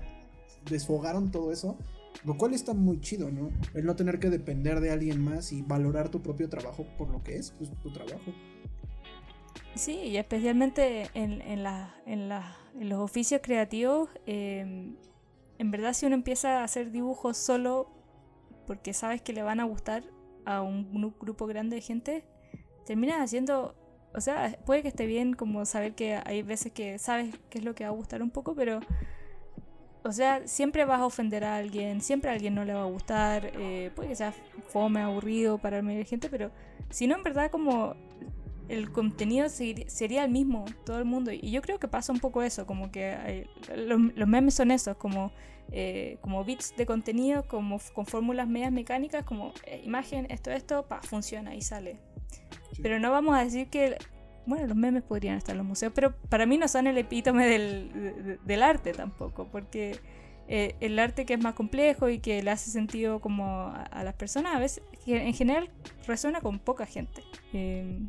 [0.69, 1.78] desfogaron todo eso.
[2.26, 3.52] Lo cual está muy chido, ¿no?
[3.73, 7.23] El no tener que depender de alguien más y valorar tu propio trabajo por lo
[7.23, 8.34] que es, pues tu trabajo.
[9.76, 14.91] Sí, y especialmente en, en, la, en, la, en los oficios creativos, eh,
[15.60, 17.89] en verdad si uno empieza a hacer dibujos solo
[18.65, 20.04] porque sabes que le van a gustar
[20.46, 22.26] a un grupo grande de gente,
[22.86, 23.76] terminas haciendo,
[24.13, 27.65] o sea, puede que esté bien como saber que hay veces que sabes qué es
[27.65, 28.80] lo que va a gustar un poco, pero,
[30.04, 32.86] o sea, siempre vas a ofender a alguien, siempre a alguien no le va a
[32.86, 34.34] gustar, eh, puede que sea
[34.70, 36.52] fome, aburrido para la mayoría de gente, pero
[36.89, 37.96] si no, en verdad como
[38.70, 41.32] el contenido sería el mismo, todo el mundo.
[41.32, 45.32] Y yo creo que pasa un poco eso, como que los, memes son esos, como,
[45.72, 50.88] eh, como bits de contenido, como con fórmulas medias mecánicas, como eh, imagen, esto, esto,
[50.88, 52.00] pa, funciona y sale.
[52.82, 53.98] Pero no vamos a decir que,
[54.46, 57.48] bueno, los memes podrían estar en los museos, pero para mí no son el epítome
[57.48, 60.00] del, del arte tampoco, porque
[60.50, 64.14] eh, el arte que es más complejo y que le hace sentido como a, las
[64.14, 65.70] personas, a veces en general
[66.06, 67.22] resuena con poca gente.
[67.52, 68.08] Em,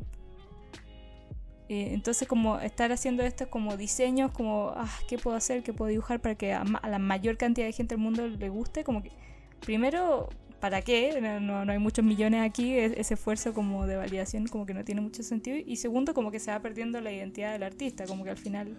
[1.69, 5.61] eh, entonces como estar haciendo estos como diseños, como, ah, ¿qué puedo hacer?
[5.61, 8.83] ¿Qué puedo dibujar para que a, la mayor cantidad de gente del mundo le guste?
[8.83, 9.11] Como que,
[9.59, 10.29] primero,
[10.59, 11.21] ¿para qué?
[11.21, 15.01] No, no hay muchos millones aquí, ese esfuerzo como de validación como que no tiene
[15.01, 15.57] mucho sentido.
[15.63, 18.75] Y segundo, como que se va perdiendo la identidad del artista, como que al final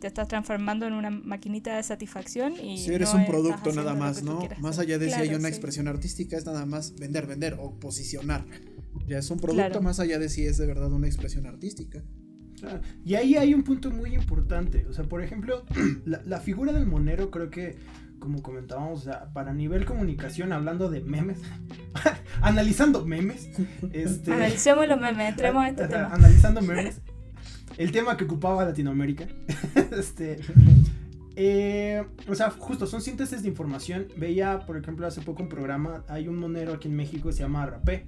[0.00, 4.22] te estás transformando en una maquinita de satisfacción y si eres un producto nada más,
[4.22, 4.48] ¿no?
[4.58, 8.44] Más allá de si hay una expresión artística es nada más vender, vender o posicionar.
[9.06, 12.02] Ya es un producto más allá de si es de verdad una expresión artística.
[13.04, 14.86] Y ahí hay un punto muy importante.
[14.88, 15.64] O sea, por ejemplo,
[16.04, 17.76] la, figura del monero creo que,
[18.18, 21.40] como comentábamos, o sea, para nivel comunicación, hablando de memes,
[22.40, 23.48] analizando memes.
[23.92, 26.12] Este, Analicemos los memes, entremos en este tema.
[26.12, 27.00] Analizando memes
[27.76, 29.26] el tema que ocupaba Latinoamérica.
[29.96, 30.40] este,
[31.36, 34.08] eh, o sea, justo son síntesis de información.
[34.16, 37.42] Veía, por ejemplo, hace poco un programa, hay un monero aquí en México que se
[37.42, 38.06] llama Rapé.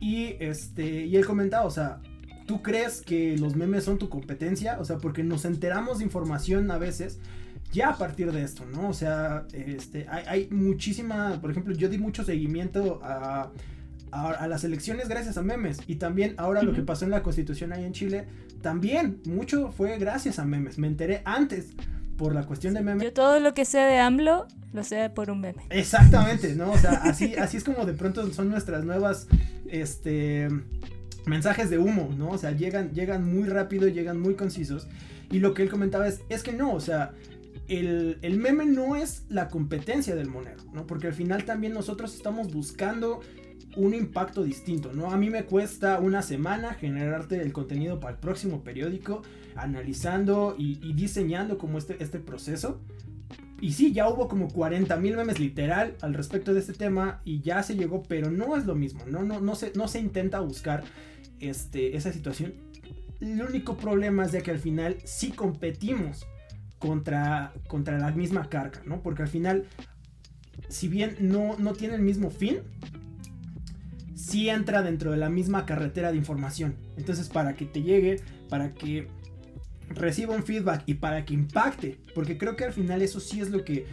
[0.00, 2.00] Y, este, y él comentaba, o sea,
[2.46, 4.78] ¿tú crees que los memes son tu competencia?
[4.80, 7.18] O sea, porque nos enteramos de información a veces
[7.72, 8.88] ya a partir de esto, ¿no?
[8.88, 13.50] O sea, este, hay, hay muchísima, por ejemplo, yo di mucho seguimiento a
[14.14, 15.78] a, las elecciones gracias a memes.
[15.86, 18.26] Y también ahora lo que pasó en la constitución ahí en Chile,
[18.62, 20.78] también mucho fue gracias a memes.
[20.78, 21.70] Me enteré antes
[22.16, 23.02] por la cuestión de memes.
[23.02, 25.62] Yo todo lo que sé de AMLO lo sé por un meme.
[25.70, 26.70] Exactamente, ¿no?
[26.70, 29.26] O sea, así, así es como de pronto son nuestras nuevas,
[29.68, 30.48] este,
[31.26, 32.30] mensajes de humo, ¿no?
[32.30, 34.88] O sea, llegan, llegan muy rápido, llegan muy concisos.
[35.30, 37.12] Y lo que él comentaba es, es que no, o sea,
[37.68, 40.86] el, el, meme no es la competencia del monero, ¿no?
[40.86, 43.20] Porque al final también nosotros estamos buscando
[43.76, 45.10] un impacto distinto, ¿no?
[45.10, 49.22] A mí me cuesta una semana generarte el contenido para el próximo periódico,
[49.56, 52.80] analizando y, diseñando como este, este proceso.
[53.60, 57.40] Y sí, ya hubo como 40 mil memes literal al respecto de este tema y
[57.40, 60.40] ya se llegó, pero no es lo mismo, no, no, no, se, no se intenta
[60.40, 60.84] buscar
[61.40, 62.54] este, esa situación.
[63.20, 66.26] El único problema es de que al final sí competimos
[66.78, 69.02] contra, contra la misma carga, ¿no?
[69.02, 69.66] Porque al final,
[70.68, 72.58] si bien no, no tiene el mismo fin,
[74.14, 76.76] sí entra dentro de la misma carretera de información.
[76.96, 79.08] Entonces, para que te llegue, para que
[79.88, 83.50] reciba un feedback y para que impacte, porque creo que al final eso sí es
[83.50, 83.86] lo que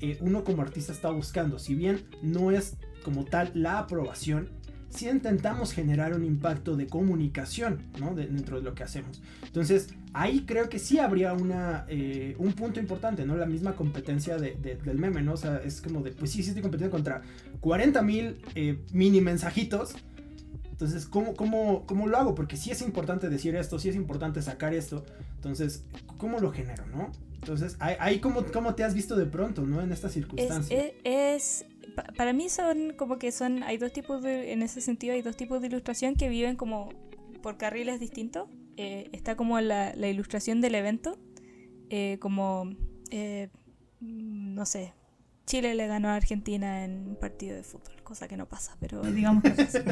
[0.00, 1.58] eh, uno como artista está buscando.
[1.58, 4.50] Si bien no es como tal la aprobación,
[4.88, 8.14] si intentamos generar un impacto de comunicación ¿no?
[8.14, 9.22] dentro de lo que hacemos.
[9.44, 13.36] Entonces, ahí creo que sí habría una, eh, un punto importante, ¿no?
[13.36, 15.34] La misma competencia de, del meme, ¿no?
[15.34, 17.22] O sea, es como de, pues sí, sí estoy competiendo contra
[17.60, 19.94] 40 mil eh, mini mensajitos.
[20.70, 22.34] Entonces, ¿cómo, cómo, ¿cómo lo hago?
[22.34, 25.04] Porque sí es importante decir esto, sí es importante sacar esto.
[25.36, 25.84] Entonces,
[26.18, 27.10] ¿cómo lo genero, no?
[27.34, 29.80] Entonces, ahí, cómo, cómo te has visto de pronto, ¿no?
[29.82, 30.92] En estas circunstancias.
[31.04, 31.64] es
[32.16, 35.36] para mí son como que son, hay dos tipos de, en ese sentido hay dos
[35.36, 36.88] tipos de ilustración que viven como
[37.42, 38.48] por carriles distintos.
[38.76, 41.18] Eh, está como la, la, ilustración del evento,
[41.90, 42.70] eh, como,
[43.10, 43.48] eh,
[44.00, 44.94] no sé,
[45.46, 49.02] Chile le ganó a Argentina en un partido de fútbol, cosa que no pasa, pero
[49.12, 49.82] digamos que pasa.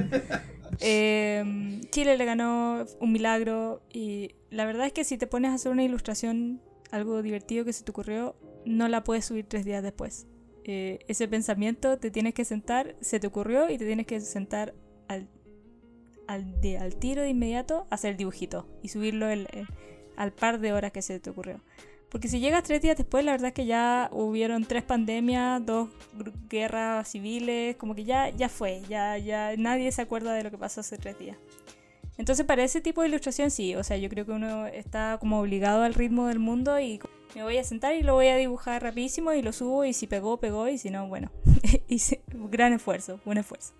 [0.78, 5.72] Chile le ganó un milagro y la verdad es que si te pones a hacer
[5.72, 10.28] una ilustración, algo divertido que se te ocurrió, no la puedes subir tres días después.
[10.68, 14.74] Eh, ese pensamiento te tienes que sentar, se te ocurrió y te tienes que sentar
[15.06, 15.28] al,
[16.26, 19.46] al, de, al tiro de inmediato hacer el dibujito y subirlo el,
[20.16, 21.60] al par de horas que se te ocurrió.
[22.08, 25.88] Porque si llegas tres días después, la verdad es que ya hubieron tres pandemias, dos
[26.48, 30.58] guerras civiles, como que ya, ya fue, ya, ya nadie se acuerda de lo que
[30.58, 31.36] pasó hace tres días.
[32.18, 35.40] Entonces para ese tipo de ilustración sí, o sea, yo creo que uno está como
[35.40, 37.00] obligado al ritmo del mundo y
[37.34, 40.06] me voy a sentar y lo voy a dibujar rapidísimo y lo subo y si
[40.06, 41.30] pegó, pegó y si no, bueno,
[41.88, 43.74] hice gran esfuerzo, buen esfuerzo.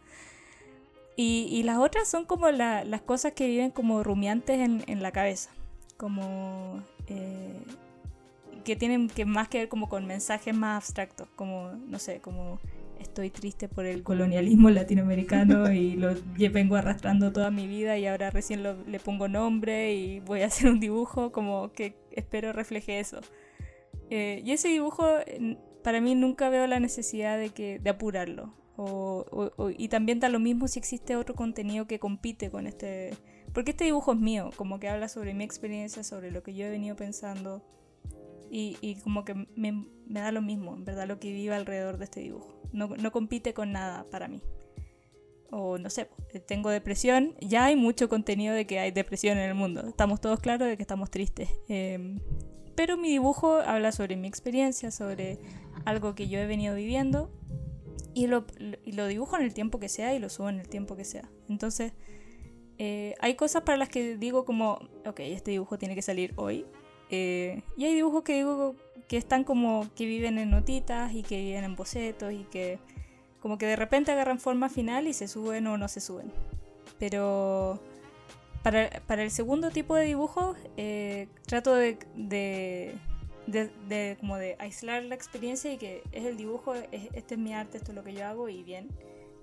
[1.18, 5.49] Y, las otras son como las cosas que viven como rumiantes en, la cabeza,
[5.96, 7.59] como eh,
[8.64, 12.61] que tienen que más que ver como con mensajes más abstractos, como, no sé, como
[13.00, 16.14] estoy triste por el colonialismo latinoamericano y lo
[16.52, 20.70] vengo arrastrando toda mi vida y ahora recién le pongo nombre y voy a hacer
[20.70, 23.20] un dibujo como que espero refleje eso.
[24.11, 25.06] Eh, y ese dibujo,
[25.82, 28.54] para mí nunca veo la necesidad de, que, de apurarlo.
[29.78, 33.14] y también da lo mismo si existe otro contenido que compite con este.
[33.52, 36.66] porque este dibujo es mío, como que habla sobre mi experiencia, sobre lo que yo
[36.66, 37.62] he venido pensando.
[38.50, 39.72] Y, y como que me,
[40.06, 42.61] me, da lo mismo, en verdad, lo que vive alrededor de este dibujo.
[42.72, 44.42] No, no compite con nada para mí.
[45.50, 46.09] O no sé,
[46.46, 47.35] tengo depresión.
[47.40, 49.87] Ya hay mucho contenido de que hay depresión en el mundo.
[49.87, 51.48] Estamos todos claros de que estamos tristes.
[51.68, 52.18] Eh,
[52.76, 55.38] pero mi dibujo habla sobre mi experiencia, sobre
[55.85, 57.30] algo que yo he venido viviendo
[58.12, 58.46] y lo,
[58.85, 61.04] y lo dibujo en el tiempo que sea y lo subo en el tiempo que
[61.04, 61.30] sea.
[61.48, 61.92] Entonces,
[62.78, 66.66] eh, hay cosas para las que digo como, ok, este dibujo tiene que salir hoy.
[67.11, 68.75] Eh, y hay dibujos que digo
[69.09, 72.79] que están como que viven en notitas y que viven en bocetos y que
[73.40, 76.33] como que de repente agarran forma final y se suben o no se suben.
[76.99, 77.79] Pero
[78.62, 82.99] para, para el segundo tipo de dibujo eh, trato de, de,
[83.47, 87.79] de, como de aislar la experiencia y que es el dibujo, este es mi arte,
[87.79, 88.88] esto es lo que yo hago y bien.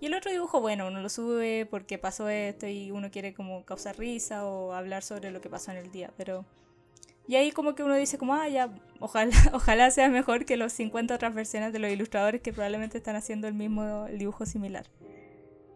[0.01, 3.63] Y el otro dibujo, bueno, uno lo sube porque pasó esto y uno quiere como
[3.63, 6.43] causar risa o hablar sobre lo que pasó en el día, pero...
[7.27, 10.73] Y ahí como que uno dice como, ah, ya, ojalá, ojalá sea mejor que los
[10.73, 14.85] 50 otras versiones de los ilustradores que probablemente están haciendo el mismo dibujo similar.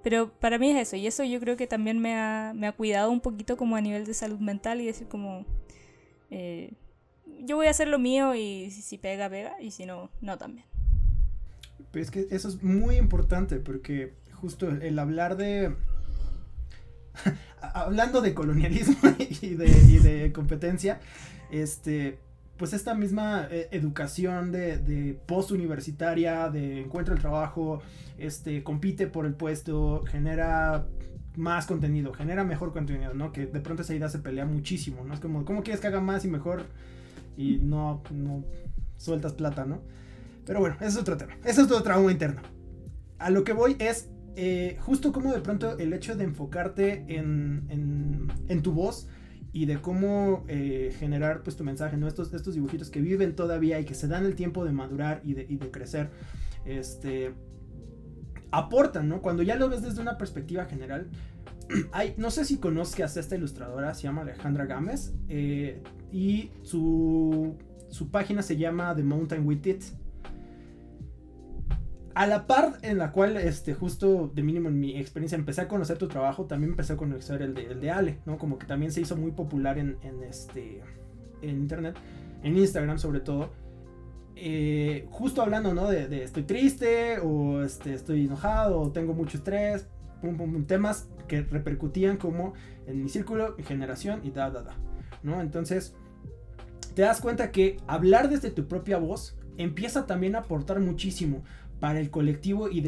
[0.03, 2.71] Pero para mí es eso, y eso yo creo que también me ha, me ha
[2.71, 5.45] cuidado un poquito como a nivel de salud mental y decir como,
[6.29, 6.73] eh,
[7.41, 10.65] yo voy a hacer lo mío y si, pega, pega, y si no, no también.
[11.91, 15.75] Pero es que eso es muy importante porque justo el hablar de...
[17.61, 18.95] hablando de colonialismo
[19.41, 20.99] y de competencia,
[21.51, 22.19] este,
[22.57, 27.81] pues esta misma eh, educación de, de post universitaria, de encuentro el trabajo,
[28.17, 30.87] este, compite por el puesto, genera
[31.35, 33.31] más contenido, genera mejor contenido, ¿no?
[33.31, 35.13] Que de pronto esa idea se pelea muchísimo, ¿no?
[35.13, 36.63] Es como, ¿cómo quieres que haga más y mejor?
[37.37, 38.43] Y no, no
[38.97, 39.81] sueltas plata, ¿no?
[40.45, 41.33] Pero bueno, ese es otro tema.
[41.43, 42.41] Ese es otro trauma interno.
[43.19, 47.65] A lo que voy es eh, justo como de pronto el hecho de enfocarte en,
[47.69, 49.07] en, en tu voz
[49.57, 52.07] y de cómo eh, generar pues tu mensaje, ¿no?
[52.07, 55.33] Estos, estos dibujitos que viven todavía y que se dan el tiempo de madurar y
[55.33, 56.11] de, y de crecer,
[56.63, 57.33] este,
[58.51, 59.23] aportan, ¿no?
[59.23, 61.07] Cuando ya lo ves desde una perspectiva general,
[61.91, 67.55] hay, no sé si conozcas a esta ilustradora, se llama Alejandra Gámez, eh, y su,
[67.89, 69.83] su página se llama The Mountain With It
[72.17, 75.67] a la par en la cual, este, justo de mínimo en mi experiencia, empecé a
[75.67, 78.39] conocer tu trabajo, también empecé a conocer el de, Ale, ¿no?
[78.39, 80.81] Como que también se hizo muy popular en, este,
[81.43, 81.95] en internet,
[82.41, 83.51] en Instagram sobre todo.
[84.35, 85.89] Eh, justo hablando, ¿no?
[85.89, 89.87] De, estoy triste, o este, estoy enojado, o tengo mucho estrés,
[90.65, 92.53] temas que repercutían como
[92.87, 94.73] en mi círculo, mi generación y da, da, da,
[95.21, 95.39] ¿no?
[95.39, 95.93] Entonces,
[96.95, 101.43] te das cuenta que hablar desde tu propia voz empieza también a aportar muchísimo
[101.79, 102.79] para el colectivo y,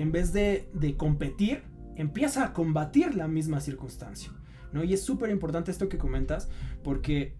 [0.00, 1.62] en vez de, de, competir,
[1.96, 4.32] empieza a combatir la misma circunstancia.
[4.72, 4.84] ¿no?
[4.84, 6.50] Y es súper importante esto que comentas
[6.82, 7.36] porque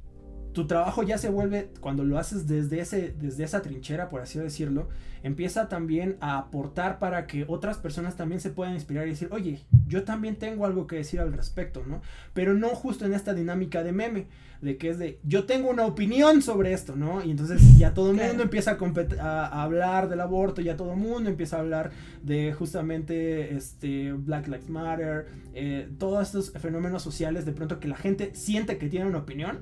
[0.53, 4.39] tu trabajo ya se vuelve, cuando lo haces desde, ese, desde esa trinchera, por así
[4.39, 4.89] decirlo,
[5.23, 9.61] empieza también a aportar para que otras personas también se puedan inspirar y decir, oye,
[9.87, 12.01] yo también tengo algo que decir al respecto, ¿no?
[12.35, 14.27] Pero no justo en esta dinámica de meme,
[14.61, 17.25] de que es de, yo tengo una opinión sobre esto, ¿no?
[17.25, 18.77] Y entonces ya todo el mundo empieza
[19.21, 21.91] a, a, hablar del aborto, ya todo el mundo empieza a hablar
[22.23, 27.97] de justamente este, Black Lives Matter, eh, todos estos fenómenos sociales, de pronto que la
[27.97, 29.61] gente siente que tiene una opinión,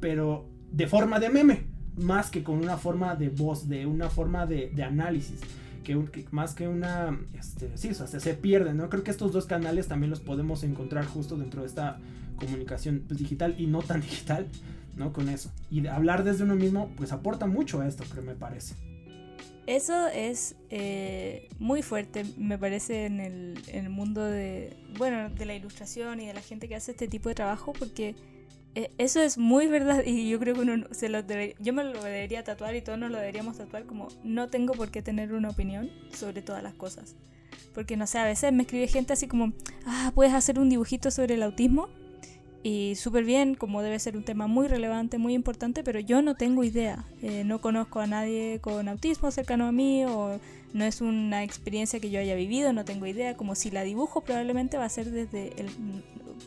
[0.00, 1.64] pero de forma de meme,
[1.96, 5.40] más que con una forma de voz, de una forma de, de análisis.
[5.84, 5.98] Que,
[6.30, 8.88] más que una, este, sí, o sea, se, se pierde, ¿no?
[8.88, 11.98] Creo que estos dos canales también los podemos encontrar justo dentro de esta
[12.36, 14.46] comunicación pues, digital y no tan digital,
[14.96, 15.12] ¿no?
[15.12, 15.50] Con eso.
[15.70, 18.74] Y hablar desde uno mismo, pues aporta mucho a esto, creo, me parece.
[19.66, 25.44] Eso es eh, muy fuerte, me parece, en el, en el, mundo de, bueno, de
[25.44, 28.16] la ilustración y de la gente que hace este tipo de trabajo, porque
[28.74, 32.02] eso es muy verdad y yo creo que uno se lo debe, yo me lo
[32.02, 35.50] debería tatuar y todos nos lo deberíamos tatuar como no tengo por qué tener una
[35.50, 37.16] opinión sobre todas las cosas.
[37.74, 39.52] Porque no sé, a veces me escribe gente así como,
[39.86, 41.88] ah, puedes hacer un dibujito sobre el autismo
[42.62, 46.34] y súper bien, como debe ser un tema muy relevante, muy importante, pero yo no
[46.34, 47.06] tengo idea.
[47.22, 50.38] Eh, no conozco a nadie con autismo cercano a mí o
[50.74, 53.36] no es una experiencia que yo haya vivido, no tengo idea.
[53.36, 55.70] Como si la dibujo probablemente va a ser desde el...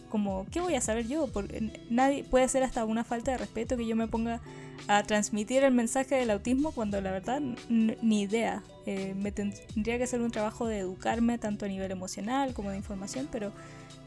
[0.10, 1.28] Como, ¿qué voy a saber yo?
[1.28, 4.42] Porque nadie puede ser hasta una falta de respeto que yo me ponga
[4.88, 8.64] a transmitir el mensaje del autismo cuando la verdad ni idea.
[8.86, 12.78] Eh, me tendría que hacer un trabajo de educarme tanto a nivel emocional como de
[12.78, 13.54] información, pero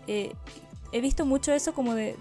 [0.07, 0.33] eh,
[0.93, 2.17] he visto mucho eso como de,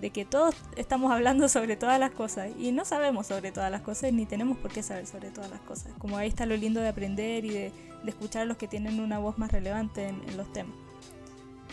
[0.00, 3.82] de, que todos estamos hablando sobre todas las cosas y no sabemos sobre todas las
[3.82, 5.92] cosas ni tenemos por qué saber sobre todas las cosas.
[5.98, 9.00] Como ahí está lo lindo de aprender y de, de escuchar a los que tienen
[9.00, 10.74] una voz más relevante en, en los temas.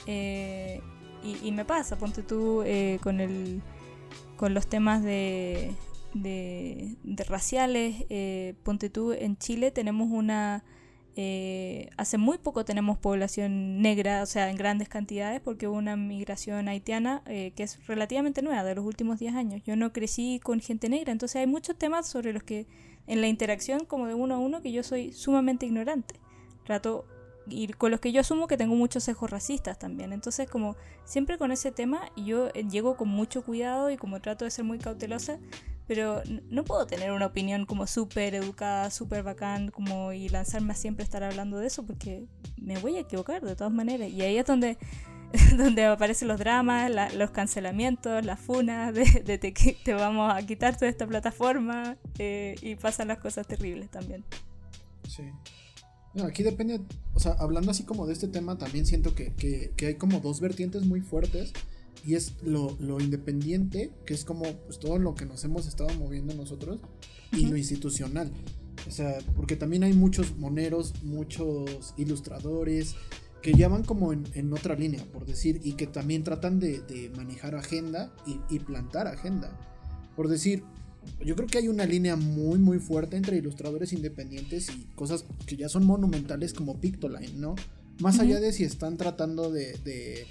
[0.05, 0.81] Eh,
[1.23, 3.61] y, me pasa, ponte tú eh, con, el,
[4.37, 5.73] con los temas de,
[6.13, 6.95] de,
[7.27, 10.63] raciales, eh, ponte tú en Chile tenemos una...
[11.19, 15.95] Eh, hace muy poco tenemos población negra, o sea, en grandes cantidades, porque hubo una
[15.95, 19.63] migración haitiana que es relativamente nueva, de los últimos 10 años.
[19.65, 22.67] Yo no crecí con gente negra, entonces hay muchos temas sobre los que
[23.07, 26.19] en la interacción como de uno a uno que yo soy sumamente ignorante.
[26.65, 27.07] Trato
[27.49, 30.13] y con los que yo asumo que tengo muchos sesgos racistas también.
[30.13, 30.75] Entonces, como
[31.05, 34.65] siempre con ese tema, yo eh, llego con mucho cuidado y como trato de ser
[34.65, 35.39] muy cautelosa,
[35.87, 40.75] pero no puedo tener una opinión como súper educada, súper bacán, como y lanzarme a
[40.75, 42.25] siempre estar hablando de eso, porque
[42.57, 44.09] me voy a equivocar de todas maneras.
[44.09, 44.77] Y ahí es donde,
[45.57, 50.75] donde aparecen los dramas, los cancelamientos, las funas, de, de te, te, vamos a quitar
[50.75, 54.25] toda esta plataforma, eh, y pasan las cosas terribles también.
[55.07, 55.31] Sí
[56.25, 56.81] aquí depende,
[57.13, 60.85] o sea, hablando así como de este tema, también siento que, hay como dos vertientes
[60.85, 61.53] muy fuertes.
[62.05, 66.33] Y es lo, independiente, que es como pues, todo lo que nos hemos estado moviendo
[66.35, 66.79] nosotros,
[67.31, 68.31] y lo institucional.
[68.87, 72.95] O sea, porque también hay muchos moneros, muchos ilustradores,
[73.41, 77.55] que ya van como en, otra línea, por decir, y que también tratan de, manejar
[77.55, 79.57] agenda y, y, plantar agenda.
[80.15, 80.63] Por decir,
[81.23, 85.57] yo creo que hay una línea muy muy fuerte entre ilustradores independientes y cosas que
[85.57, 87.55] ya son monumentales como Pictoline, ¿no?
[87.99, 90.27] Más allá de si están tratando de,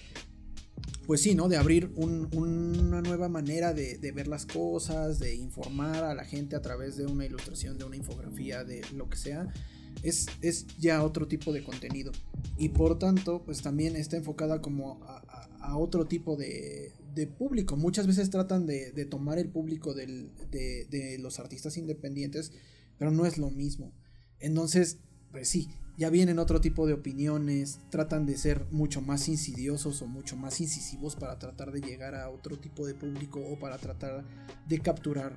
[1.07, 1.49] pues sí, ¿no?
[1.49, 6.62] De abrir una nueva manera de, ver las cosas, de informar a la gente a
[6.62, 9.49] través de una ilustración, de una infografía, de lo que sea.
[10.03, 12.12] Es, es ya otro tipo de contenido.
[12.57, 17.76] Y por tanto, pues también está enfocada como a otro tipo de, de público.
[17.76, 22.52] Muchas veces tratan de, tomar el público de, los artistas independientes,
[22.98, 23.92] pero no es lo mismo.
[24.38, 24.98] Entonces,
[25.32, 30.06] pues sí, ya vienen otro tipo de opiniones, tratan de ser mucho más insidiosos o
[30.06, 34.22] mucho más incisivos para tratar de llegar a otro tipo de público o para tratar
[34.68, 35.36] de capturar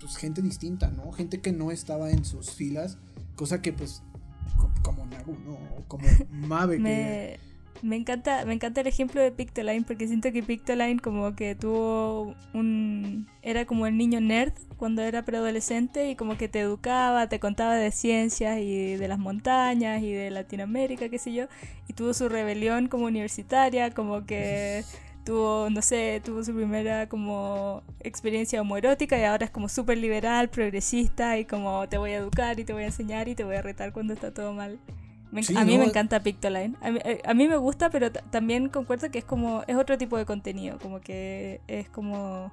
[0.00, 1.12] pues, gente distinta, ¿no?
[1.12, 2.96] Gente que no estaba en sus filas,
[3.36, 4.02] cosa que pues
[4.82, 5.84] como Nagu, ¿no?
[5.86, 7.49] Como Mave que
[7.82, 12.34] me encanta, me encanta el ejemplo de Pictoline porque siento que Pictoline como que tuvo
[12.52, 13.26] un...
[13.42, 17.76] era como el niño nerd cuando era preadolescente y como que te educaba, te contaba
[17.76, 21.46] de ciencias y de las montañas y de Latinoamérica, qué sé yo,
[21.88, 24.84] y tuvo su rebelión como universitaria, como que
[25.24, 30.48] tuvo, no sé, tuvo su primera como experiencia homoerótica y ahora es como súper liberal,
[30.50, 33.56] progresista y como te voy a educar y te voy a enseñar y te voy
[33.56, 34.78] a retar cuando está todo mal
[35.56, 36.76] a mí me encanta Pictoline.
[36.82, 40.24] Eh, a mí, me gusta, pero también concuerdo que es como es otro tipo de
[40.24, 42.52] contenido, como que es como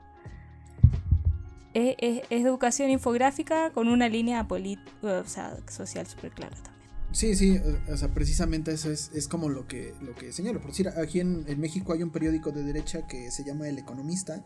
[1.74, 6.78] es, educación infográfica con una línea o sea, social súper clara también.
[7.12, 7.58] Sí, sí,
[7.90, 10.60] o sea, precisamente eso es, como lo que, lo que señalo.
[10.60, 14.44] Por decir, aquí en, México hay un periódico de derecha que se llama El Economista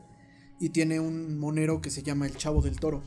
[0.59, 3.03] y tiene un monero que se llama El Chavo del Toro.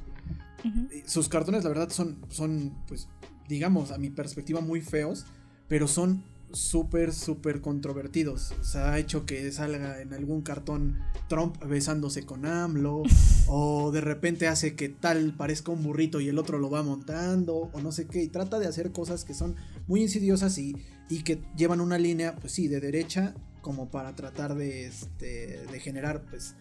[1.06, 3.08] Sus cartones, la verdad, son, son pues
[3.48, 5.26] digamos, a mi perspectiva, muy feos,
[5.68, 6.22] pero son
[6.54, 8.52] súper, súper controvertidos.
[8.60, 13.02] O sea, ha hecho que salga en algún cartón Trump besándose con AMLO,
[13.48, 17.70] o de repente hace que tal parezca un burrito y el otro lo va montando,
[17.72, 20.76] o no sé qué, y trata de hacer cosas que son muy insidiosas y,
[21.08, 25.80] y que llevan una línea, pues sí, de derecha, como para tratar de, este, de
[25.80, 26.54] generar, pues,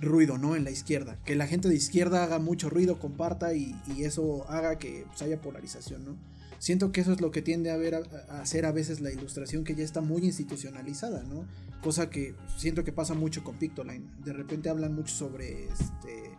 [0.00, 0.56] ruido, ¿no?
[0.56, 1.18] En la izquierda.
[1.24, 5.40] Que la gente de izquierda haga mucho ruido, comparta y, eso haga que pues, haya
[5.40, 6.16] polarización, ¿no?
[6.58, 9.64] Siento que eso es lo que tiende a, ver a, hacer a veces la ilustración
[9.64, 11.46] que ya está muy institucionalizada, ¿no?
[11.82, 14.04] Cosa que siento que pasa mucho con Pictoline.
[14.22, 16.30] De repente hablan mucho sobre este.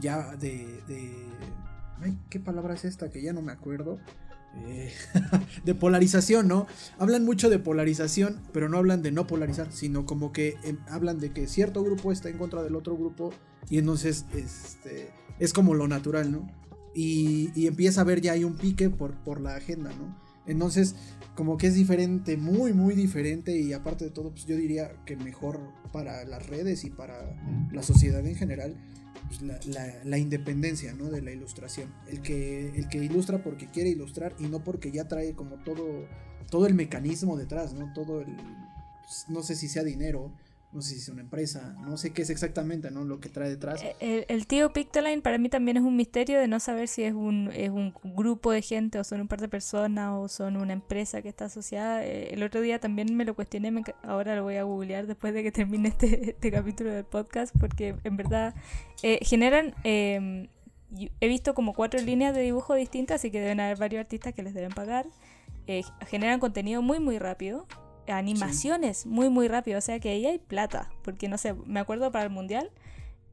[0.00, 0.82] Ya de.
[0.86, 1.12] de
[2.00, 3.10] ay, ¿qué palabra es esta?
[3.10, 3.98] Que ya no me acuerdo.
[4.66, 4.92] Eh,
[5.64, 6.66] de polarización, ¿no?
[6.98, 11.18] Hablan mucho de polarización, pero no hablan de no polarizar, sino como que em, hablan
[11.18, 13.32] de que cierto grupo está en contra del otro grupo
[13.70, 16.50] y entonces este, es como lo natural, ¿no?
[16.94, 20.16] Y, empieza a ver ya hay un pique por, por la agenda, ¿no?
[20.46, 20.96] Entonces,
[21.36, 25.14] como que es diferente, muy, muy diferente y aparte de todo, pues yo diría que
[25.14, 25.60] mejor
[25.92, 27.36] para las redes y para
[27.70, 28.74] la sociedad en general
[29.28, 29.42] pues,
[30.04, 31.10] la, independencia ¿no?
[31.10, 31.92] de la ilustración.
[32.08, 36.06] El que, el que ilustra porque quiere ilustrar y no porque ya trae como todo,
[36.50, 37.92] todo el mecanismo detrás, ¿no?
[37.92, 38.36] Todo el.
[39.02, 40.32] Pues, no sé si sea dinero,
[40.70, 43.02] no sé si es una empresa, no sé qué es exactamente, ¿no?
[43.04, 43.82] Lo que trae detrás.
[44.00, 47.14] Eh, el, tío Pictoline para mí también es un misterio de no saber si es
[47.14, 50.74] un, es un grupo de gente o son un par de personas o son una
[50.74, 52.04] empresa que está asociada.
[52.04, 55.42] Eh, el otro día también me lo cuestioné, ahora lo voy a googlear después de
[55.42, 58.54] que termine este, este capítulo del podcast porque en verdad
[59.02, 59.74] eh, generan...
[59.84, 60.48] Em,
[61.20, 64.42] he visto como cuatro líneas de dibujo distintas, así que deben haber varios artistas que
[64.42, 65.06] les deben pagar.
[66.06, 67.66] generan contenido muy muy rápido
[68.10, 69.78] animaciones muy, muy rápido.
[69.78, 70.90] O sea que ahí hay plata.
[71.02, 72.70] Porque no sé, me acuerdo para el mundial.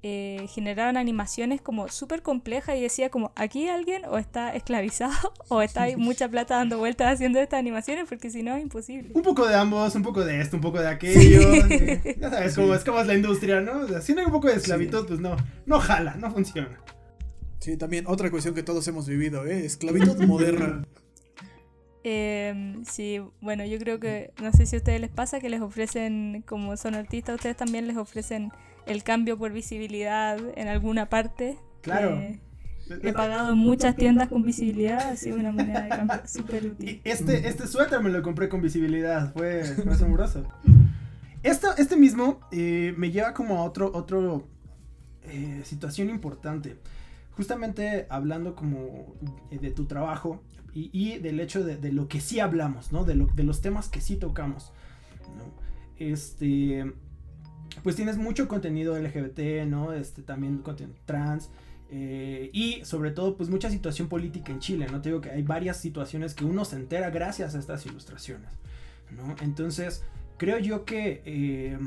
[0.08, 5.64] Eh, generaban animaciones como súper complejas y decía como aquí alguien o está esclavizado o
[5.64, 9.10] está hay mucha plata dando vueltas haciendo estas animaciones porque si no es imposible.
[9.16, 11.40] Un poco de ambos, un poco de esto, un poco de aquello.
[12.22, 13.88] Ya sabes cómo es, cómo es la industria, ¿no?
[14.00, 16.80] si no hay un poco de esclavitud, pues no, no jala, no funciona.
[17.60, 19.66] Sí, también otra cuestión que todos hemos vivido, ¿eh?
[19.66, 20.84] Esclavitud moderna.
[22.08, 25.60] Eh, sí, bueno, yo creo que, no sé si a ustedes les pasa que les
[25.60, 28.52] ofrecen, como son artistas, ustedes también les ofrecen
[28.86, 31.58] el cambio por visibilidad en alguna parte.
[31.82, 32.20] Claro.
[32.20, 32.40] Eh,
[33.02, 37.02] he pagado en muchas tiendas con visibilidad, ha sido una moneda de cambio súper útil.
[37.04, 40.44] Este, este suéter me lo compré con visibilidad, fue, asombroso.
[41.42, 44.48] Esto, este mismo eh, me lleva como a otro, otro
[45.24, 46.78] eh, situación importante.
[47.32, 49.16] Justamente hablando como
[49.50, 50.44] de tu trabajo
[50.76, 53.06] y, del hecho de, lo que sí hablamos, ¿no?
[53.06, 54.74] De, lo, de los temas que sí tocamos.
[55.98, 56.92] Este,
[57.82, 59.94] pues tienes mucho contenido LGBT, ¿no?
[59.94, 61.50] Este, también contenido trans.
[61.92, 65.02] Eh, y sobre todo, pues mucha situación política en Chile, ¿no?
[65.02, 68.52] Te digo que hay varias situaciones que uno se entera gracias a estas ilustraciones,
[69.12, 69.34] ¿no?
[69.42, 70.04] Entonces,
[70.38, 71.78] creo yo que, eh,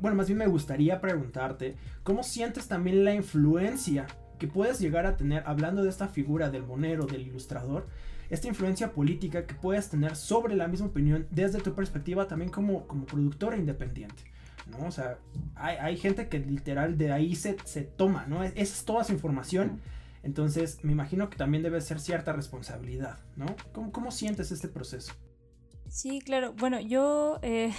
[0.00, 4.06] bueno, más bien me gustaría preguntarte, ¿cómo sientes también la influencia
[4.38, 7.86] que puedes llegar a tener, hablando de esta figura del monero, del ilustrador,
[8.28, 12.86] esta influencia política que puedes tener sobre la misma opinión desde tu perspectiva también como,
[12.86, 14.22] como productora independiente?
[14.70, 14.86] ¿no?
[14.86, 15.18] O sea,
[15.54, 18.42] hay, hay gente que literal de ahí se, se toma, ¿no?
[18.42, 19.80] Esa es toda su información.
[20.22, 23.46] Entonces, me imagino que también debe ser cierta responsabilidad, ¿no?
[23.72, 25.12] ¿Cómo, cómo sientes este proceso?
[25.88, 26.52] Sí, claro.
[26.52, 27.72] Bueno, yo eh,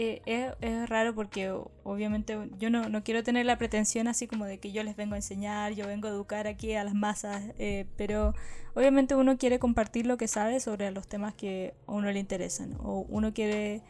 [0.00, 1.50] eh, es, raro porque
[1.84, 5.14] obviamente yo no, no, quiero tener la pretensión así como de que yo les vengo
[5.14, 8.34] a enseñar, yo vengo a educar aquí a las masas, eh, pero
[8.74, 12.76] obviamente uno quiere compartir lo que sabe sobre los temas que a uno le interesan
[12.80, 13.82] o uno quiere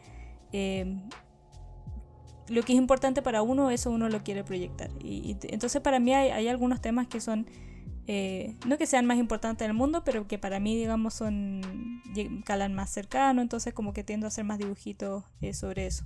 [2.49, 4.89] lo que es importante para uno, eso uno lo quiere proyectar.
[5.01, 7.47] Y, entonces para mí hay, algunos temas que son,
[8.07, 11.61] eh, no que sean más importantes en el mundo, pero que para mí, digamos, son,
[12.45, 16.05] calan más cercano, entonces como que tiendo a hacer más dibujitos eh, sobre eso.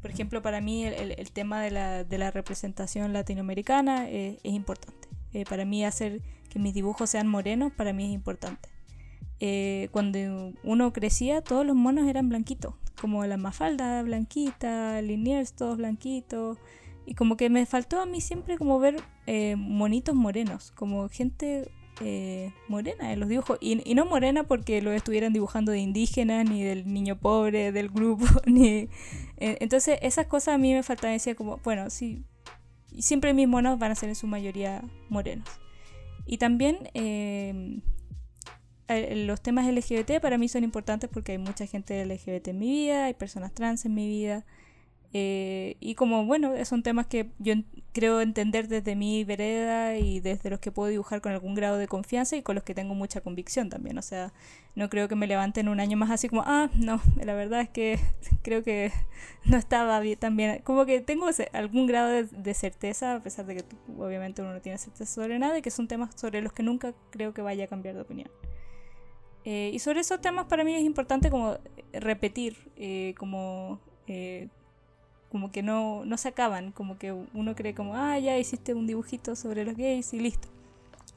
[0.00, 5.08] Por ejemplo, para mí el, tema de la, representación latinoamericana eh, es importante.
[5.32, 8.68] Eh, para mí hacer que mis dibujos sean morenos, para mí es importante.
[9.90, 16.56] Cuando uno crecía, todos los monos eran blanquitos, como la Mafalda blanquita, Liniers todos blanquitos,
[17.06, 18.96] y como que me faltó a mí siempre como ver
[19.26, 24.92] eh, monitos morenos, como gente eh, morena en los dibujos, y, no morena porque lo
[24.92, 28.88] estuvieran dibujando de indígenas, ni del niño pobre del grupo, ni...
[29.36, 32.24] entonces esas cosas a mí me faltaban, decía como, bueno, sí,
[32.98, 35.48] siempre mis monos van a ser en su mayoría morenos.
[36.26, 36.78] Y también
[38.88, 43.04] los temas LGBT para mí son importantes porque hay mucha gente LGBT en mi vida,
[43.04, 44.44] hay personas trans en mi vida.
[45.12, 47.54] Eh, y como, bueno, son temas que yo
[47.92, 51.88] creo entender desde mi vereda y desde los que puedo dibujar con algún grado de
[51.88, 53.96] confianza y con los que tengo mucha convicción también.
[53.98, 54.32] O sea,
[54.74, 57.70] no creo que me levanten un año más así como, ah, no, la verdad es
[57.70, 57.98] que
[58.42, 58.92] creo que
[59.44, 60.60] no estaba bien, tan bien.
[60.62, 63.64] Como que tengo algún grado de, de certeza, a pesar de que
[63.98, 66.94] obviamente uno no tiene certeza sobre nada, y que son temas sobre los que nunca
[67.10, 68.28] creo que vaya a cambiar de opinión.
[69.46, 71.56] Eh, y sobre esos temas para mí es importante como
[71.92, 73.78] repetir, eh, como,
[74.08, 74.48] eh,
[75.30, 78.86] como que no, no se acaban, como que uno cree como, ah, ya hiciste un
[78.86, 80.48] dibujito sobre los gays y listo.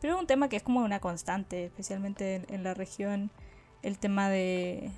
[0.01, 3.29] Pero es un tema que es como una constante, especialmente en, la región.
[3.81, 4.91] El tema de,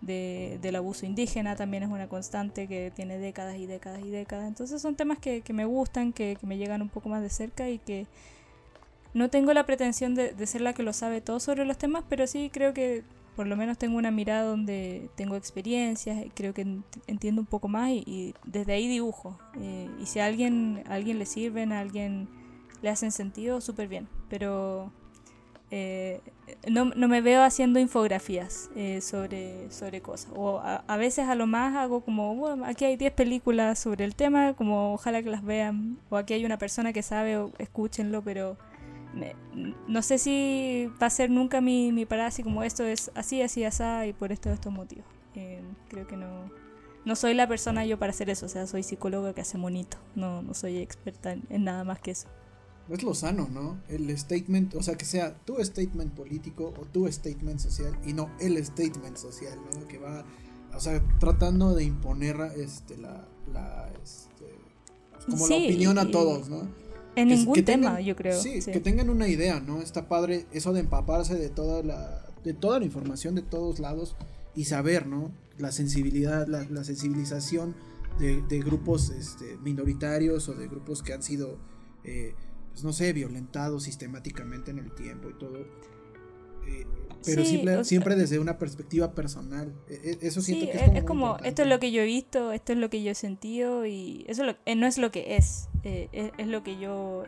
[0.00, 4.48] de, del abuso indígena también es una constante que tiene décadas y décadas y décadas.
[4.48, 7.30] Entonces son temas que, que me gustan, que, que me llegan un poco más de
[7.30, 8.06] cerca y que
[9.14, 12.04] no tengo la pretensión de, de, ser la que lo sabe todo sobre los temas,
[12.08, 13.02] pero sí creo que
[13.38, 16.66] por lo menos tengo una mirada donde tengo experiencias, creo que
[17.06, 19.38] entiendo un poco más y, desde ahí dibujo.
[19.60, 22.28] Eh, y si a alguien, alguien le sirven, a alguien
[22.82, 24.08] le hacen sentido, súper bien.
[24.28, 24.90] Pero
[25.70, 26.20] eh,
[26.68, 30.32] no, no, me veo haciendo infografías eh, sobre, sobre cosas.
[30.34, 34.04] O a, a, veces a lo más hago como, bueno, aquí hay 10 películas sobre
[34.04, 36.00] el tema, como ojalá que las vean.
[36.10, 38.56] O aquí hay una persona que sabe, o escúchenlo, pero
[39.86, 43.42] no sé si va a ser nunca mi, mi parada así como esto es así,
[43.42, 45.06] así, así y por esto, estos motivos.
[45.34, 46.50] Eh, creo que no,
[47.04, 49.98] no soy la persona yo para hacer eso, o sea, soy psicóloga que hace monito,
[50.14, 52.28] no, no soy experta en, en nada más que eso.
[52.88, 53.78] Es lo sano, ¿no?
[53.88, 58.30] El statement, o sea, que sea tu statement político o tu statement social y no
[58.40, 59.86] el statement social, ¿no?
[59.86, 60.24] Que va,
[60.74, 64.46] o sea, tratando de imponer este, la, la este,
[65.26, 66.66] como sí, la opinión a todos, ¿no?
[67.16, 68.40] En que, ningún que tema, tengan, yo creo.
[68.40, 69.80] Sí, sí, que tengan una idea, ¿no?
[69.80, 74.16] Está padre eso de empaparse de toda la, de toda la información de todos lados
[74.54, 75.32] y saber, ¿no?
[75.58, 77.74] La sensibilidad, la, sensibilización
[78.18, 81.58] de, grupos este, minoritarios o de grupos que han sido,
[82.04, 82.34] eh,
[82.70, 85.58] pues no sé, violentados sistemáticamente en el tiempo y todo.
[86.66, 86.86] Eh,
[87.24, 89.72] pero siempre, siempre desde una perspectiva personal.
[89.88, 92.06] E, e, eso siento que es como, es como esto es lo que yo he
[92.06, 95.36] visto, esto es lo que yo he sentido y eso eh, no es lo que
[95.36, 95.68] es,
[96.12, 97.24] es, lo que yo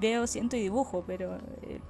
[0.00, 1.38] veo, siento y dibujo, pero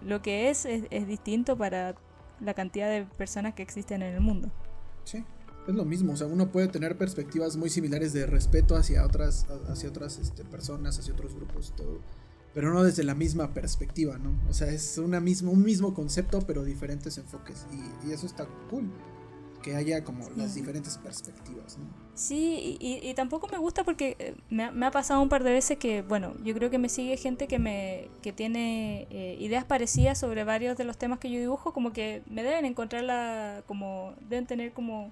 [0.03, 1.95] lo que es, es distinto para
[2.41, 4.51] la cantidad de personas que existen en el mundo.
[5.05, 5.25] Sí,
[5.67, 9.47] es lo mismo, o sea, uno puede tener perspectivas muy similares de respeto hacia otras,
[9.69, 12.01] hacia otras este, personas, hacia otros grupos, todo,
[12.53, 14.33] pero no desde la misma perspectiva, ¿no?
[14.49, 18.47] O sea, es una misma, un mismo concepto, pero diferentes enfoques, y, y eso está
[18.71, 18.91] cool
[19.63, 21.79] que haya como las diferentes perspectivas.
[21.79, 21.85] ¿no?
[22.15, 26.03] Sí, y, tampoco me gusta porque eh, me ha, pasado un par de veces que,
[26.03, 30.45] bueno, yo creo que me sigue gente que me que tiene eh, ideas parecidas sobre
[30.45, 34.47] varios de los temas que yo dibujo, como que me deben encontrar la, como, deben
[34.47, 35.11] tener como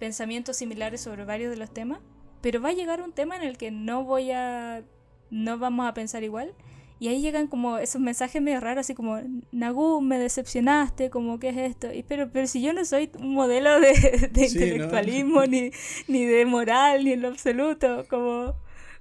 [0.00, 2.00] pensamientos similares sobre varios de los temas,
[2.40, 4.82] pero va a llegar un tema en el que no voy a,
[5.30, 6.52] no vamos a pensar igual
[7.00, 9.20] y ahí llegan como esos mensajes medio raros, así como,
[9.52, 11.92] Nagu, me decepcionaste, como, ¿qué es esto?
[11.92, 15.70] Y, pero, pero si yo no soy un modelo de, intelectualismo, ni,
[16.08, 18.54] ni de moral, ni en lo absoluto, como,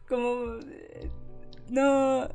[0.08, 0.60] como
[1.70, 2.30] no,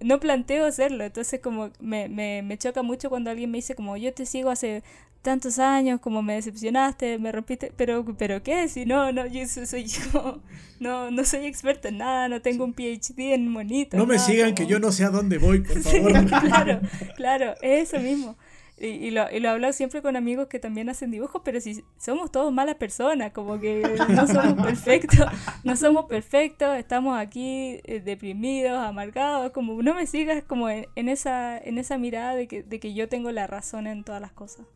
[0.00, 1.04] no, planteo hacerlo.
[1.04, 4.50] Entonces como me, me, me, choca mucho cuando alguien me dice como yo te sigo
[4.50, 4.82] hace
[5.24, 8.68] tantos años, como me decepcionaste, me rompiste, pero, pero ¿qué?
[8.68, 10.42] Si no, no, yo soy yo,
[10.80, 13.96] no, no soy experto en nada, no tengo un PhD en monito.
[13.96, 16.12] No me sigan que yo no sé a dónde voy, por favor.
[16.28, 16.80] claro,
[17.16, 18.36] claro, eso mismo.
[18.76, 21.82] Y, y, lo, y lo hablo siempre con amigos que también hacen dibujos, pero si
[21.96, 25.26] somos todos malas personas, como que no somos perfectos,
[25.62, 31.08] no somos perfectos, estamos aquí eh, deprimidos, amargados, como no me sigas como en, en,
[31.08, 34.32] esa, en esa mirada de que, de que yo tengo la razón en todas las
[34.32, 34.66] cosas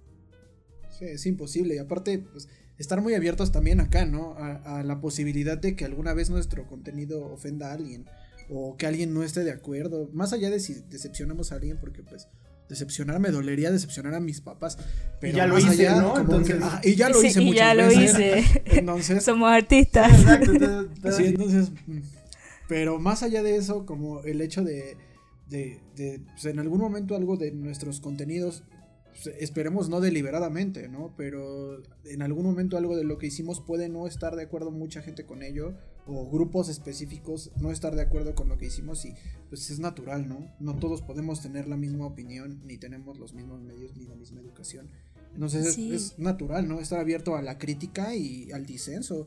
[1.01, 1.75] es imposible.
[1.75, 4.35] Y aparte, pues, estar muy abiertos también acá, ¿no?
[4.39, 8.07] A, la posibilidad de que alguna vez nuestro contenido ofenda a alguien.
[8.51, 10.09] O que alguien no esté de acuerdo.
[10.13, 12.29] Más allá de si decepcionamos a alguien, porque pues
[12.69, 14.79] decepcionar me dolería decepcionar a mis papás.
[15.21, 16.15] Pero ya lo hice, ¿no?
[16.63, 18.45] Ah, y ya lo hice y ya lo hice.
[18.67, 20.13] Entonces, somos artistas.
[20.13, 20.53] Exacto.
[21.17, 22.01] sí, entonces, mm,
[22.69, 24.97] pero más allá de eso, como el hecho de,
[25.49, 28.65] de, de pues, en algún momento algo de nuestros contenidos
[29.23, 31.15] pues, esperemos no deliberadamente, ¿no?
[31.17, 35.03] Pero en algún momento algo de lo que hicimos puede no estar de acuerdo mucha
[35.03, 35.75] gente con ello,
[36.07, 39.15] o grupos específicos no estar de acuerdo con lo que hicimos y
[39.51, 40.51] pues es natural, ¿no?
[40.59, 44.41] No todos podemos tener la misma opinión, ni tenemos los mismos medios, ni la misma
[44.41, 44.89] educación.
[45.35, 46.81] Entonces es, es, natural, ¿no?
[46.81, 49.27] Estar abierto a la crítica y al disenso,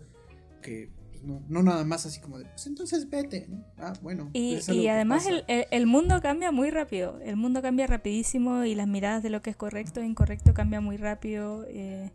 [0.61, 0.89] que
[1.23, 3.47] no, nada más así como de, pues entonces vete,
[3.77, 4.29] Ah, bueno.
[4.33, 8.87] Y, y además el, el, mundo cambia muy rápido, el mundo cambia rapidísimo y las
[8.87, 11.65] miradas de lo que es correcto e incorrecto cambia muy rápido.
[11.67, 12.11] Eh,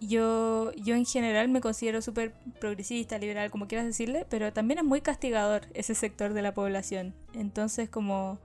[0.00, 4.84] yo, yo en general me considero súper progresista, liberal, como quieras decirle, pero también es
[4.84, 7.14] muy castigador ese sector de la población.
[7.32, 8.38] Entonces como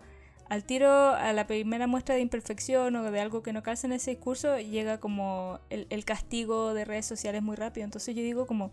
[0.49, 3.93] al tiro a la primera muestra de imperfección o de algo que no calza en
[3.93, 7.85] ese discurso llega como el, el castigo de redes sociales muy rápido.
[7.85, 8.71] Entonces yo digo como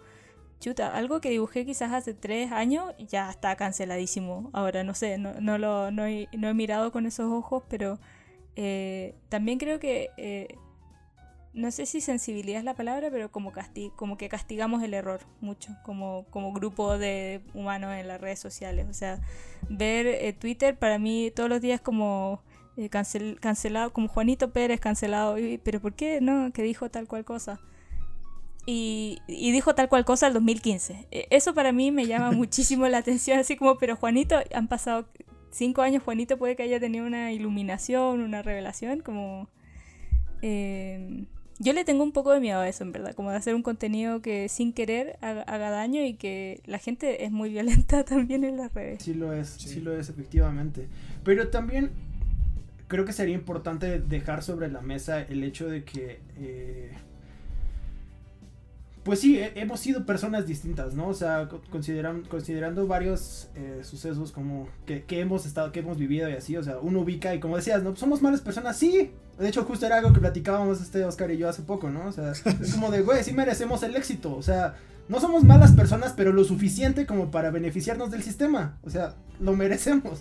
[0.60, 4.50] chuta, algo que dibujé quizás hace tres años ya está canceladísimo.
[4.52, 7.98] Ahora no sé, no, no lo, no he, no he mirado con esos ojos, pero
[8.56, 10.56] eh, también creo que, eh,
[11.54, 13.52] no sé si sensibilidad es la palabra, pero como,
[13.96, 18.86] como que castigamos el error mucho, como, como grupo de humanos en las redes sociales.
[18.88, 19.20] O sea,
[19.68, 22.42] ver eh, Twitter para mí todos los días como...
[23.40, 26.52] cancelado, como Juanito Pérez cancelado, pero ¿por qué no?
[26.52, 27.60] Que dijo tal cual cosa
[28.70, 31.06] y, dijo tal cual cosa el 2015.
[31.10, 35.08] E, eso para mí me llama muchísimo la atención, así como, pero Juanito, han pasado
[35.50, 39.48] cinco años, Juanito puede que haya tenido una iluminación, una revelación, como...
[40.42, 41.24] Eh,
[41.58, 43.62] yo le tengo un poco de miedo a eso, en verdad, como de hacer un
[43.62, 48.58] contenido que sin querer haga, daño y que la gente es muy violenta también en
[48.58, 49.02] las redes.
[49.02, 50.88] Sí lo es, sí, lo es, efectivamente.
[51.24, 51.90] Pero también
[52.86, 56.20] creo que sería importante dejar sobre la mesa el hecho de que...
[56.36, 56.92] Eh,
[59.08, 61.08] pues sí, hemos sido personas distintas, ¿no?
[61.08, 66.58] O sea, considerando varios eh, sucesos como que, hemos estado, que hemos vivido y así,
[66.58, 67.96] o sea, uno ubica y como decías, ¿no?
[67.96, 69.12] Somos malas personas, sí.
[69.38, 72.06] De hecho, justo era algo que platicábamos este Oscar y yo hace poco, ¿no?
[72.06, 74.76] O sea, es como de, güey, sí merecemos el éxito, o sea,
[75.08, 79.56] no somos malas personas, pero lo suficiente como para beneficiarnos del sistema, o sea, lo
[79.56, 80.20] merecemos.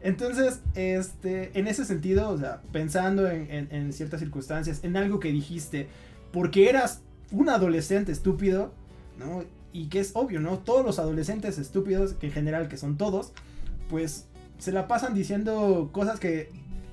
[0.00, 5.30] Entonces, este, en ese sentido, o sea, pensando en, en ciertas circunstancias, en algo que
[5.30, 5.88] dijiste,
[6.32, 8.72] porque eras un adolescente estúpido,
[9.18, 9.44] ¿no?
[9.72, 10.58] Y que es obvio, ¿no?
[10.58, 13.32] Todos los adolescentes estúpidos, que en general que son todos,
[13.88, 14.26] pues
[14.58, 16.50] se la pasan diciendo cosas que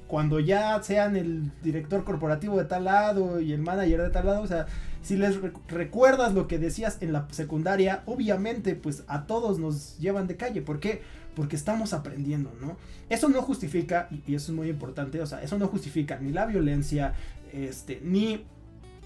[0.08, 4.42] cuando ya sean el director corporativo de tal lado y el manager de tal lado,
[4.42, 4.66] o sea,
[5.02, 10.28] si les recuerdas lo que decías en la secundaria, obviamente pues a todos nos llevan
[10.28, 10.62] de calle.
[10.62, 11.02] ¿Por qué?
[11.34, 12.76] Porque estamos aprendiendo, ¿no?
[13.10, 16.46] Eso no justifica, y, eso es muy importante, o sea, eso no justifica ni la
[16.46, 17.14] violencia,
[17.54, 18.44] este, ni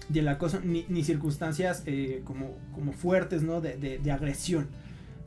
[0.08, 3.60] de la cosa, ni, circunstancias eh, como, como fuertes, ¿no?
[3.60, 4.68] De, de, agresión,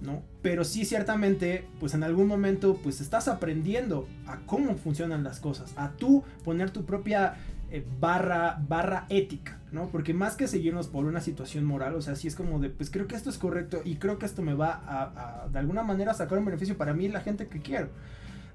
[0.02, 0.24] ¿no?
[0.42, 5.74] Pero sí ciertamente, pues en algún momento, pues estás aprendiendo a cómo funcionan las cosas,
[5.76, 7.36] a tú poner tu propia
[7.72, 9.90] eh, barra, barra ética, ¿no?
[9.90, 12.90] Porque más que seguirnos por una situación moral, o sea, sí es como de, pues
[12.90, 16.16] creo que esto es correcto y creo que esto me va a, de alguna manera
[16.16, 17.90] sacar un beneficio para mí y la gente que quiero.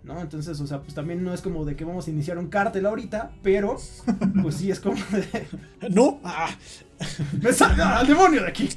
[0.04, 0.20] ¿No?
[0.20, 2.86] Entonces, o sea, pues también no es como de que vamos a iniciar un cártel
[2.86, 3.76] ahorita, pero
[4.42, 5.46] pues sí es como de...
[5.90, 6.20] ¡No!
[6.22, 6.50] ¡Ah!
[7.40, 8.68] ¡Me salga al demonio de aquí!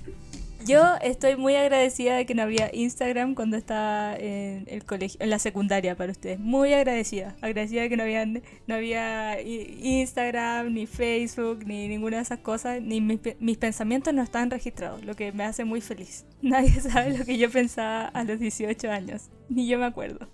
[0.67, 5.30] Yo estoy muy agradecida de que no había Instagram cuando estaba en el colegio, en
[5.30, 6.39] la secundaria para ustedes.
[6.39, 7.38] Muy agradecida.
[7.41, 12.82] Agradecida de que no había, no había Instagram, ni Facebook, ni ninguna de esas cosas.
[12.82, 16.25] Ni mis, mis pensamientos no estaban registrados, lo que me hace muy feliz.
[16.41, 19.30] Nadie sabe lo que yo pensaba a los 18 años.
[19.47, 20.28] Ni yo me acuerdo.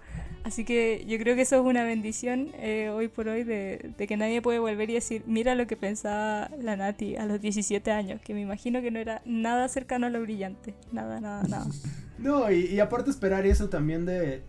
[0.44, 4.18] Así que yo creo que eso es una bendición eh, hoy por hoy de, que
[4.18, 8.20] nadie puede volver y decir, mira lo que pensaba la Nati a los 17 años,
[8.22, 11.66] que me imagino que no era nada cercano a lo brillante, nada, nada, nada.
[12.20, 14.44] No, y, aparte esperar eso también de,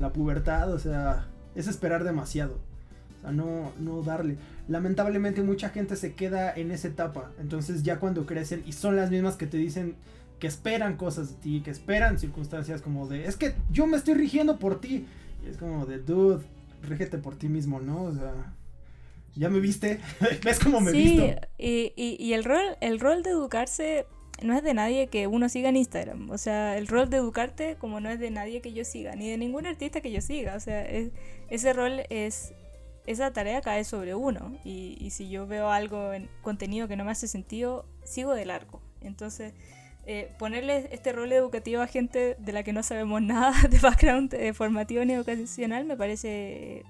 [0.00, 2.58] la pubertad, o sea, es esperar demasiado.
[3.18, 4.36] O sea, no, no darle.
[4.66, 9.12] Lamentablemente mucha gente se queda en esa etapa, entonces ya cuando crecen y son las
[9.12, 9.94] mismas que te dicen
[10.40, 14.14] que esperan cosas de ti, que esperan circunstancias como de, es que yo me estoy
[14.14, 15.06] rigiendo por ti
[15.48, 16.44] es como de, dude,
[16.82, 18.04] rígete por ti mismo, ¿no?
[18.04, 18.54] O sea,
[19.34, 20.00] ya me viste,
[20.44, 24.06] ves cómo me sí, Y, y, el rol, el rol de educarse
[24.42, 26.30] no es de nadie que uno siga en Instagram.
[26.30, 29.28] O sea, el rol de educarte como no es de nadie que yo siga, ni
[29.28, 30.54] de ningún artista que yo siga.
[30.54, 30.86] O sea,
[31.48, 32.52] ese rol es...
[33.06, 34.56] Esa tarea cae sobre uno.
[34.64, 38.46] Y, y si yo veo algo en contenido que no me hace sentido, sigo de
[38.46, 38.80] largo.
[39.02, 39.52] Entonces,
[40.06, 44.34] eh, ponerle este rol educativo a gente de la que no sabemos nada de background
[44.34, 46.84] eh, formativo ni educacional me parece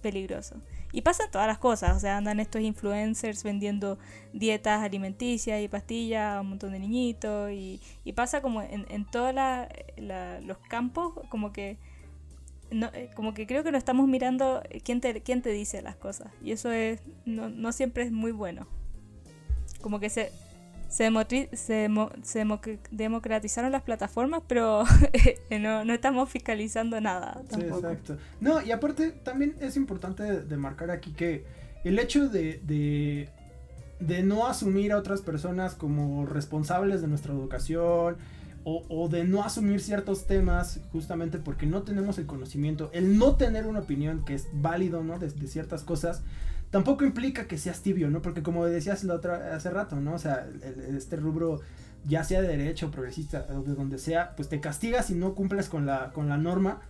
[0.00, 0.56] peligroso.
[0.92, 3.98] Y pasa todas las cosas, o sea, andan estos influencers vendiendo
[4.32, 7.80] dietas alimenticias y pastillas a un montón de niñitos y,
[8.14, 9.34] pasa como en, todos
[10.42, 11.76] los campos, como que...
[12.70, 16.32] Eh, como que creo que no estamos mirando quién te, quién te dice las cosas
[16.42, 18.66] y eso es no, no siempre es muy bueno
[19.80, 20.32] como que se,
[20.88, 21.88] se, se,
[22.90, 24.84] democratizaron las plataformas, pero
[25.50, 27.42] no, no, estamos fiscalizando nada.
[27.48, 27.80] Tampoco.
[27.80, 28.16] Sí, exacto.
[28.40, 31.44] No, y aparte también es importante de, marcar aquí que
[31.84, 33.28] el hecho de, de,
[34.00, 38.16] de, no asumir a otras personas como responsables de nuestra educación
[38.64, 43.36] o, o, de no asumir ciertos temas justamente porque no tenemos el conocimiento, el no
[43.36, 45.18] tener una opinión que es válido ¿no?
[45.18, 46.22] de, de ciertas cosas
[46.76, 48.20] tampoco implica que seas tibio, ¿no?
[48.20, 50.12] Porque como decías la otra, hace rato, ¿no?
[50.12, 50.46] O sea,
[50.94, 51.62] este rubro,
[52.04, 55.70] ya sea de derecho, progresista, o de donde sea, pues te castigas si no cumples
[55.70, 56.82] con la, con la norma.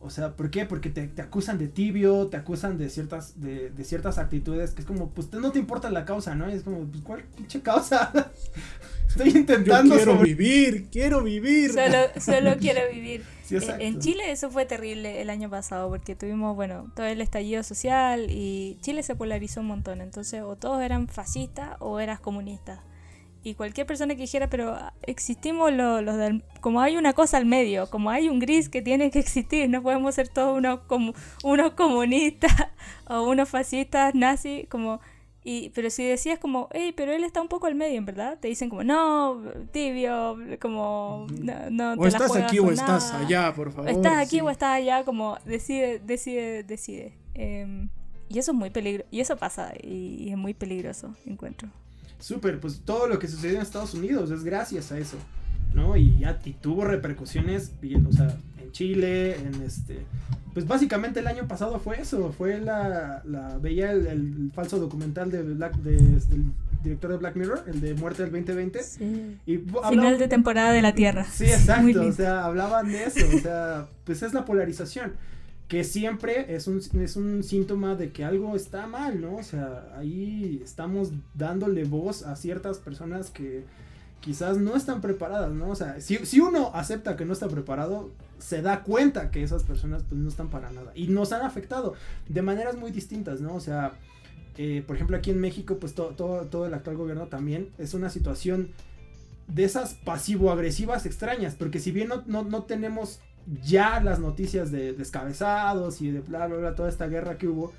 [0.00, 0.66] O sea, ¿por qué?
[0.66, 4.86] Porque te, acusan de tibio, te acusan de ciertas, de, de, ciertas actitudes que es
[4.86, 6.48] como, pues no te importa la causa, ¿no?
[6.50, 8.12] Y es como, pues, ¿cuál pinche causa?
[9.08, 9.96] Estoy intentando.
[9.96, 11.72] Yo quiero vivir, quiero vivir.
[11.72, 13.24] Solo, solo quiero vivir.
[13.50, 17.62] Eh, en Chile eso fue terrible el año pasado porque tuvimos, bueno, todo el estallido
[17.62, 20.00] social y Chile se polarizó un montón.
[20.00, 22.80] Entonces, o todos eran fascistas o eras comunistas.
[23.46, 27.46] Y cualquier persona que dijera, pero existimos los, los del, como hay una cosa al
[27.46, 31.14] medio, como hay un gris que tiene que existir, no podemos ser todos unos, como,
[31.44, 32.52] unos comunistas
[33.08, 35.00] o unos fascistas nazis, como
[35.44, 38.36] y, pero si decías como, hey, pero él está un poco al medio, en verdad,
[38.40, 39.40] te dicen como, no,
[39.70, 43.88] tibio, como, no, no O estás aquí o estás allá, por favor.
[43.88, 47.16] Estás aquí o estás allá, como, decide, decide, decide.
[47.34, 47.90] Em,
[48.28, 51.68] y eso es muy peligroso, y eso pasa, y, es muy peligroso, encuentro.
[52.18, 55.16] Súper, pues todo lo que sucedió en Estados Unidos es gracias a eso,
[55.74, 55.96] ¿no?
[55.96, 57.72] Y ya y tuvo repercusiones,
[58.08, 60.04] o sea, en Chile, en este
[60.56, 65.42] pues básicamente el año pasado fue eso, fue la, la veía el, falso documental de
[65.42, 66.18] Black, del
[66.82, 68.82] director de Black Mirror, el de Muerte del 2020.
[68.82, 69.36] Sí.
[69.44, 71.26] Y Final de temporada de la Tierra.
[71.30, 75.12] Sí, exacto, o sea, hablaban de eso, o sea, pues es la polarización,
[75.68, 79.36] que siempre es un, es un síntoma de que algo está mal, ¿no?
[79.36, 83.64] O sea, ahí estamos dándole voz a ciertas personas que
[84.20, 85.70] quizás no están preparadas, ¿no?
[85.70, 89.62] O sea, si, si uno acepta que no está preparado, se da cuenta que esas
[89.62, 91.94] personas pues no están para nada y nos han afectado
[92.28, 93.54] de maneras muy distintas, ¿no?
[93.54, 93.92] O sea,
[94.56, 96.10] eh, por ejemplo aquí en México pues todo,
[96.46, 98.70] todo, el actual gobierno también es una situación
[99.48, 103.20] de esas pasivo-agresivas extrañas, porque si bien no, no, tenemos
[103.62, 107.72] ya las noticias de descabezados y de bla, bla, bla, toda esta guerra que hubo,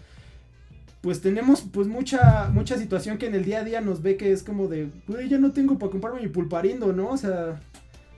[1.01, 4.31] pues tenemos pues mucha mucha situación que en el día a día nos ve que
[4.31, 7.09] es como de, güey, ya no tengo para comprarme mi pulparindo, ¿no?
[7.09, 7.61] O sea,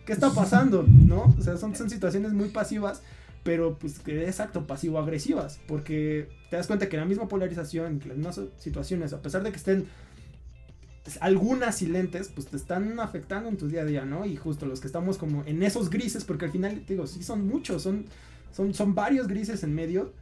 [0.05, 0.83] ¿qué está pasando?
[0.83, 1.35] ¿No?
[1.37, 3.01] O sea, son, son situaciones muy pasivas,
[3.43, 8.17] pero pues que exacto, pasivo-agresivas, porque te das cuenta que la misma polarización, que las
[8.17, 9.87] mismas situaciones, a pesar de que estén
[11.21, 14.25] algunas silentes, pues te están afectando en tu día a día, ¿no?
[14.25, 17.23] Y justo los que estamos como en esos grises, porque al final, te digo, sí
[17.23, 18.05] son muchos, son,
[18.51, 20.13] son, son varios grises en medio,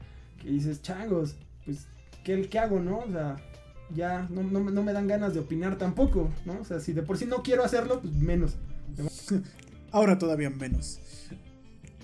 [0.42, 1.88] que dices, changos, pues,
[2.24, 3.00] ¿qué, qué hago, no?
[3.00, 3.38] O sea,
[3.94, 6.60] ya no, no, no, me dan ganas de opinar tampoco, ¿no?
[6.60, 8.58] O sea, si de por sí no quiero hacerlo, pues menos.
[9.92, 11.00] Ahora todavía menos.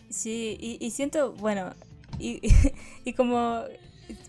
[0.10, 1.74] Sí, y, y siento, bueno,
[2.20, 2.42] y,
[3.06, 3.64] y como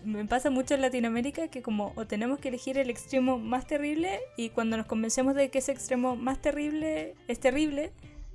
[0.03, 4.19] me pasa mucho en Latinoamérica que como o tenemos que elegir el extremo más terrible
[4.37, 7.91] y cuando nos convencemos de que ese extremo más terrible es terrible,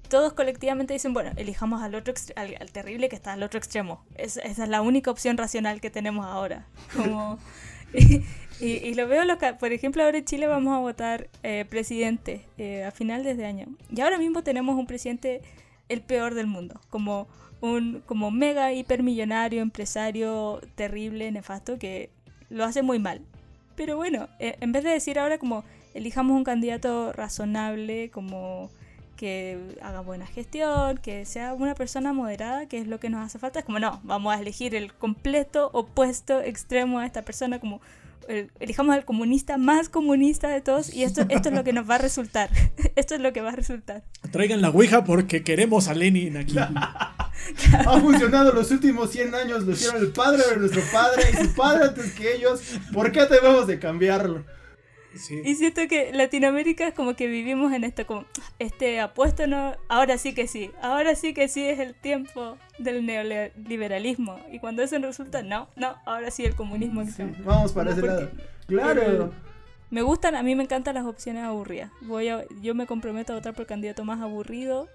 [0.09, 4.05] todos colectivamente dicen, bueno, elijamos al otro al, al, terrible que está al otro extremo.
[4.16, 6.66] Es, esa es la única opción racional que tenemos ahora.
[6.97, 7.38] Como,
[7.95, 8.22] y,
[8.61, 9.22] y, lo veo,
[9.59, 13.47] por ejemplo, ahora en Chile vamos a votar eh, presidente eh, a final de este
[13.47, 13.68] año.
[13.91, 15.41] Y ahora mismo tenemos un presidente
[15.88, 16.80] el peor del mundo.
[16.91, 17.28] Como
[17.61, 22.11] un como mega hipermillonario, empresario terrible, nefasto, que
[22.48, 23.20] lo hace muy mal.
[23.76, 28.70] Pero bueno, e, en vez de decir ahora como elijamos un candidato razonable, como
[29.16, 33.38] que haga buena gestión, que sea una persona moderada, que es lo que nos hace
[33.38, 37.82] falta, es como no, vamos a elegir el completo opuesto extremo a esta persona, como
[38.29, 41.97] elijamos al comunista más comunista de todos y esto, esto es lo que nos va
[41.97, 42.51] a resultar.
[42.97, 44.03] esto es lo que va a resultar.
[44.31, 46.57] Traigan la Ouija porque queremos a Lenin aquí.
[47.87, 51.55] Ha funcionado los últimos 100 años, lo hicieron el padre de nuestro padre y su
[51.55, 52.61] padre antes que ellos.
[52.93, 54.45] ¿Por qué debemos de cambiarlo?
[55.44, 58.24] Y siento que Latinoamérica es como que vivimos en esto, como
[58.58, 63.04] este apuesto no, ahora sí que sí, ahora sí que sí es el tiempo del
[63.04, 64.38] neoliberalismo.
[64.52, 67.04] Y cuando eso resulta, no, no, ahora sí el comunismo.
[67.44, 68.30] vamos para ese lado.
[68.66, 69.32] Claro.
[69.90, 71.90] Me gustan, a mí me encantan las opciones aburridas.
[72.02, 74.88] Voy a, yo me comprometo a votar por el candidato más aburrido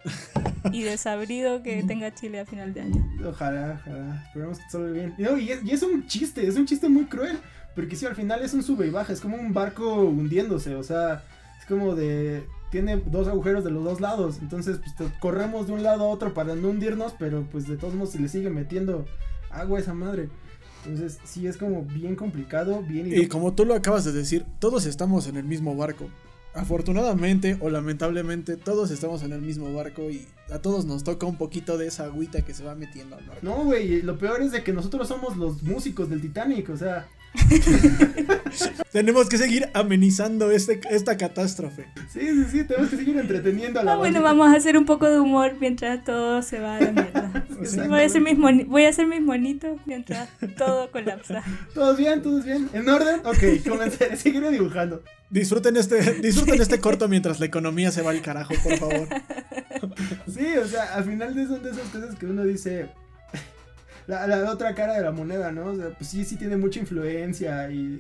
[0.72, 3.06] y desabrido que tenga Chile a final de año.
[3.28, 4.24] Ojalá, ojalá.
[4.28, 5.14] Esperemos que todo bien.
[5.18, 7.38] y, es, y es un chiste, es un chiste muy cruel.
[7.76, 10.84] Porque si al final es un sube y baja, es como un barco hundiéndose, o
[10.84, 11.26] sea,
[11.60, 12.46] es como de...
[12.72, 16.34] Tiene dos agujeros de los dos lados, entonces pues corremos de un lado a otro
[16.34, 19.06] para no hundirnos, pero pues de todos modos se le sigue metiendo
[19.50, 20.30] agua a esa madre.
[20.84, 23.14] Entonces sí es como bien complicado, bien...
[23.14, 26.10] Y como tú lo acabas de decir, todos estamos en el mismo barco.
[26.54, 31.38] Afortunadamente o lamentablemente todos estamos en el mismo barco y a todos nos toca un
[31.38, 33.42] poquito de esa agüita que se va metiendo al barco.
[33.46, 37.08] No, güey, lo peor es de que nosotros somos los músicos del Titanic, o sea,
[38.92, 41.86] tenemos que seguir amenizando este, esta catástrofe.
[42.12, 44.86] Sí, sí, sí, tenemos que seguir entreteniendo a la ah, Bueno, vamos a hacer un
[44.86, 47.46] poco de humor mientras todo se va a la mierda.
[47.90, 51.44] voy, a hacer mis voy a hacer mis monitos mientras todo colapsa.
[51.74, 52.22] ¿Todos bien?
[52.22, 52.70] ¿Todos bien?
[52.74, 53.22] ¿En orden?
[53.26, 55.04] Ok, comencé, seguiré dibujando.
[55.30, 59.08] Disfruten este, disfruten este corto mientras la economía se va al carajo, por favor.
[60.32, 62.90] Sí, o sea, al final de son de esas cosas que uno dice,
[64.08, 65.68] la, otra cara de la moneda, ¿no?
[65.68, 68.00] O sea, pues sí, sí tiene mucha influencia y,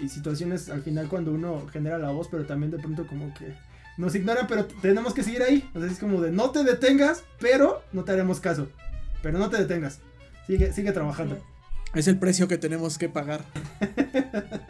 [0.00, 3.54] y situaciones al final cuando uno genera la voz, pero también de pronto como que
[3.96, 5.68] nos ignoran, pero tenemos que seguir ahí.
[5.74, 8.68] O sea, es como de no te detengas, pero no te haremos caso.
[9.22, 10.00] Pero no te detengas.
[10.46, 11.38] Sigue, sigue trabajando.
[11.94, 13.44] Es el precio que tenemos que pagar.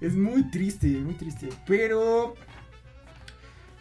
[0.00, 1.48] es muy triste, muy triste.
[1.66, 2.34] Pero.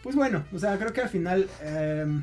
[0.03, 1.47] Pues bueno, o sea, creo que al final.
[1.61, 2.21] Eh,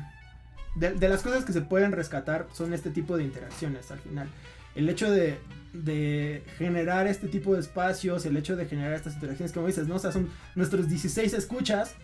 [0.75, 4.27] de, las cosas que se pueden rescatar son este tipo de interacciones al final.
[4.75, 5.37] El hecho de,
[5.73, 9.97] de generar este tipo de espacios, el hecho de generar estas interacciones, como dices, ¿no?
[9.99, 11.95] Son nuestros 16 escuchas,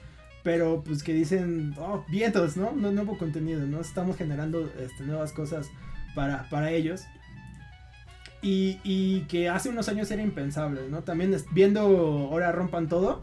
[0.44, 2.72] pero pues que dicen, oh, vientos, ¿no?
[2.72, 3.82] no nuevo contenido, ¿no?
[3.82, 5.70] Estamos generando este, nuevas cosas
[6.16, 7.04] para, para ellos.
[8.42, 11.04] Y, y, que hace unos años era impensable, ¿no?
[11.04, 13.22] También viendo ahora rompan todo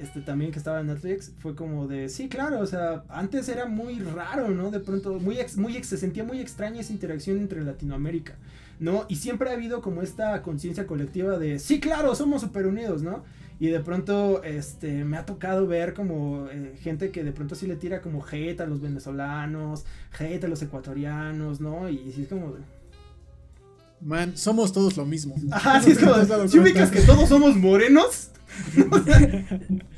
[0.00, 3.66] este también que estaba en Netflix, fue como de, sí, claro, o sea, antes era
[3.66, 4.70] muy raro, ¿no?
[4.70, 8.34] De pronto, muy, muy se sentía muy extraña esa interacción entre Latinoamérica,
[8.78, 9.04] ¿no?
[9.08, 13.24] Y siempre ha habido como esta conciencia colectiva de, sí, claro, somos super unidos, ¿no?
[13.60, 17.66] Y de pronto, este, me ha tocado ver como eh, gente que de pronto sí
[17.66, 19.84] le tira como hate a los venezolanos,
[20.18, 21.90] hate a los ecuatorianos, ¿no?
[21.90, 22.60] Y, sí es como de...
[24.00, 25.34] Man, somos todos lo mismo.
[25.50, 28.30] Ajá, sí es como, si ubicas que todos somos morenos?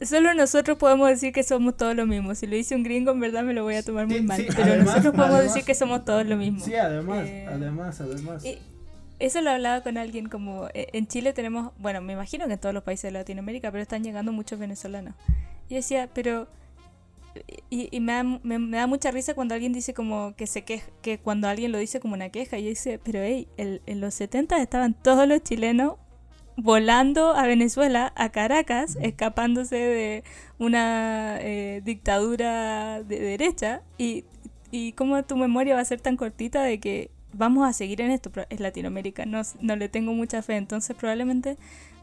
[0.00, 2.34] Solo nosotros podemos decir que somos todos lo mismo.
[2.34, 4.46] Si lo dice un gringo, en verdad me lo voy a tomar muy mal.
[4.54, 6.60] pero nosotros podemos decir que somos todos lo mismo.
[6.60, 8.44] Sí, además, eh, además, además.
[9.18, 12.58] eso lo hablaba con alguien como eh, en Chile tenemos, bueno, me imagino que en
[12.60, 15.14] todos los países de Latinoamérica, pero están llegando muchos venezolanos.
[15.68, 16.48] Y decía, pero
[17.70, 21.18] y, me, da, me, da, mucha risa cuando alguien dice como que se queja, que
[21.18, 24.94] cuando alguien lo dice como una queja, y dice, pero hey, en los 70 estaban
[24.94, 25.94] todos los chilenos
[26.58, 30.24] volando a Venezuela, a Caracas, escapándose de
[30.58, 34.24] una eh, dictadura de derecha, y,
[34.72, 38.10] y cómo tu memoria va a ser tan cortita de que vamos a seguir en
[38.10, 41.56] esto, es Latinoamérica, no, no le tengo mucha fe, entonces probablemente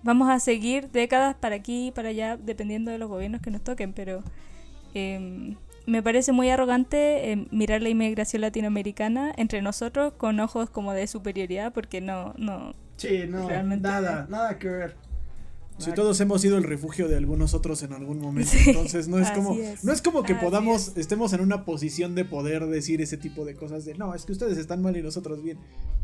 [0.03, 3.62] vamos a seguir décadas para aquí y para allá, dependiendo de los gobiernos que nos
[3.62, 4.24] toquen, pero
[4.93, 10.93] em, me parece muy arrogante em, mirar la inmigración latinoamericana entre nosotros con ojos como
[10.93, 12.74] de superioridad, porque no, no.
[12.98, 15.06] Sí, no, nada, nada que ver.
[15.78, 19.30] Si todos hemos sido el refugio de algunos otros en algún momento, entonces no es
[19.32, 23.43] como no es como que podamos estemos en una posición de poder decir ese tipo
[23.43, 25.58] de cosas de no, es que ustedes están mal y nosotros bien.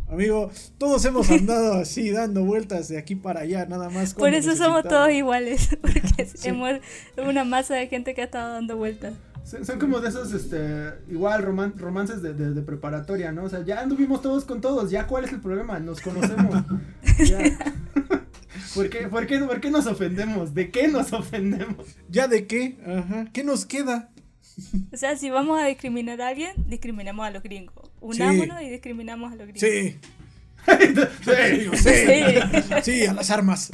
[0.10, 4.14] Amigo, todos hemos andado así dando vueltas de aquí para allá, nada más.
[4.14, 6.02] Por eso somos todos iguales, porque
[6.36, 6.72] somos
[7.18, 9.14] una masa de gente que ha estado dando vueltas.
[9.44, 13.44] Son, como de esos, este, igual romances de, de, preparatoria, ¿no?
[13.44, 16.56] O sea, ya anduvimos todos con todos, ya cuál es el problema, nos conocemos.
[18.76, 20.54] ¿Por qué, por, qué, ¿Por qué nos ofendemos?
[20.54, 21.88] ¿De qué nos ofendemos?
[22.10, 22.78] ¿Ya de qué?
[22.86, 23.28] Ajá.
[23.34, 24.10] ¿Qué nos queda?
[24.94, 27.92] O sea, si vamos a discriminar a alguien, discriminamos a los gringos.
[28.00, 29.62] Unámonos y discriminamos a los gringos.
[29.62, 30.00] Sí.
[30.68, 33.72] Sí, sí, sí, a las armas.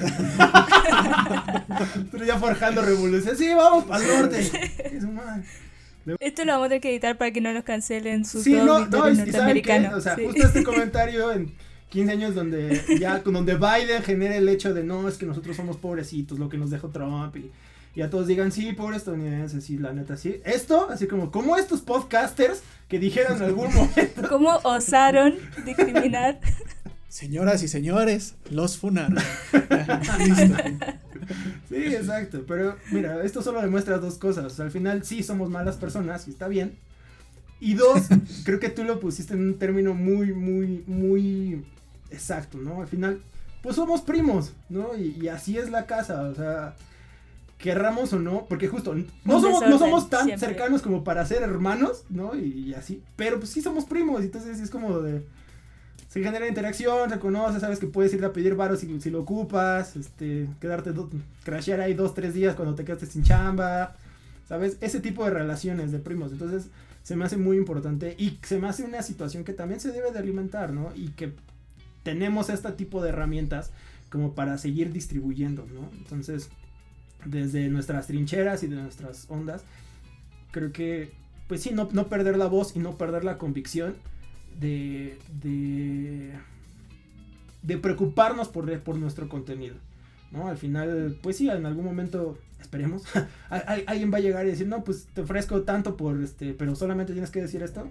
[2.12, 3.36] Pero ya forjando revolución.
[3.38, 4.52] Sí, vamos para el norte.
[6.20, 8.86] Esto lo vamos a tener que editar para que no nos cancelen sus sí, no,
[8.86, 9.94] no, norteamericanos.
[9.94, 11.54] O sea, justo este comentario en
[11.90, 15.78] 15 años donde ya donde Biden genera el hecho de no, es que nosotros somos
[15.78, 17.52] pobrecitos, lo que nos dejó Trump y,
[17.96, 20.40] y a todos digan, sí, pobre estadounidense, sí, la neta, sí.
[20.46, 24.30] Esto, así como, como estos podcasters que dijeron en algún momento.
[24.30, 25.36] ¿Cómo osaron
[25.66, 26.40] discriminar?
[27.18, 29.18] Señoras y señores, los funaron.
[31.68, 32.44] sí, exacto.
[32.48, 34.60] Pero mira, esto solo demuestra dos cosas.
[34.60, 36.78] al final sí somos malas personas y está bien.
[37.60, 38.04] Y dos,
[38.46, 41.66] creo que tú lo pusiste en un término muy, muy, muy
[42.12, 42.82] Exacto, ¿no?
[42.82, 43.20] Al final,
[43.64, 44.96] pues somos primos, ¿no?
[44.96, 46.76] Y, así es la casa, o sea,
[47.58, 52.04] querramos o no, porque justo, no somos, no somos tan cercanos como para ser hermanos,
[52.12, 52.36] ¿no?
[52.36, 55.24] Y, así, pero pues sí somos primos, entonces es como de...
[56.08, 59.22] Se genera interacción, se conoce, sabes que puedes ir a pedir varos si, si lo
[59.22, 60.94] ocupas, este, quedarte,
[61.44, 63.96] crashear ahí dos, tres días cuando te quedaste sin chamba,
[64.48, 64.78] ¿sabes?
[64.80, 66.70] Ese tipo de relaciones de primos, entonces
[67.04, 70.12] se me hace muy importante y se me hace una situación que también se debe
[70.12, 70.92] de alimentar, ¿no?
[70.96, 71.34] Y que
[72.04, 73.72] tenemos este tipo de herramientas
[74.10, 75.90] como para seguir distribuyendo, ¿no?
[75.98, 76.50] Entonces,
[77.26, 79.64] desde nuestras trincheras y de nuestras ondas,
[80.52, 81.12] creo que,
[81.48, 83.96] pues sí, no, no perder la voz y no perder la convicción
[84.60, 86.34] de, de,
[87.62, 89.76] de preocuparnos por, por nuestro contenido,
[90.32, 90.48] ¿no?
[90.48, 93.04] Al final, pues sí, en algún momento, esperemos,
[93.50, 97.14] alguien va a llegar y decir, no, pues te ofrezco tanto por este, pero solamente
[97.14, 97.88] tienes que decir esto.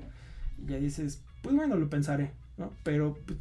[0.62, 2.72] Y ya dices, pues bueno, lo pensaré, ¿no?
[2.82, 3.38] Pero pues,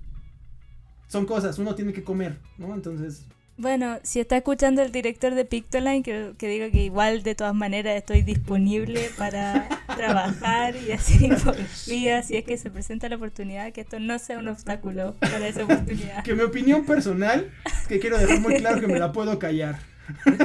[1.07, 2.73] son cosas, uno tiene que comer, ¿no?
[2.73, 3.25] Entonces...
[3.57, 7.55] Bueno, si está escuchando el director de Pictoline, que, que diga que igual de todas
[7.55, 13.71] maneras estoy disponible para trabajar y hacer infografía si es que se presenta la oportunidad,
[13.71, 16.23] que esto no sea un obstáculo para esa oportunidad.
[16.23, 17.49] Que mi opinión personal,
[17.87, 19.79] que quiero dejar muy claro que me la puedo callar.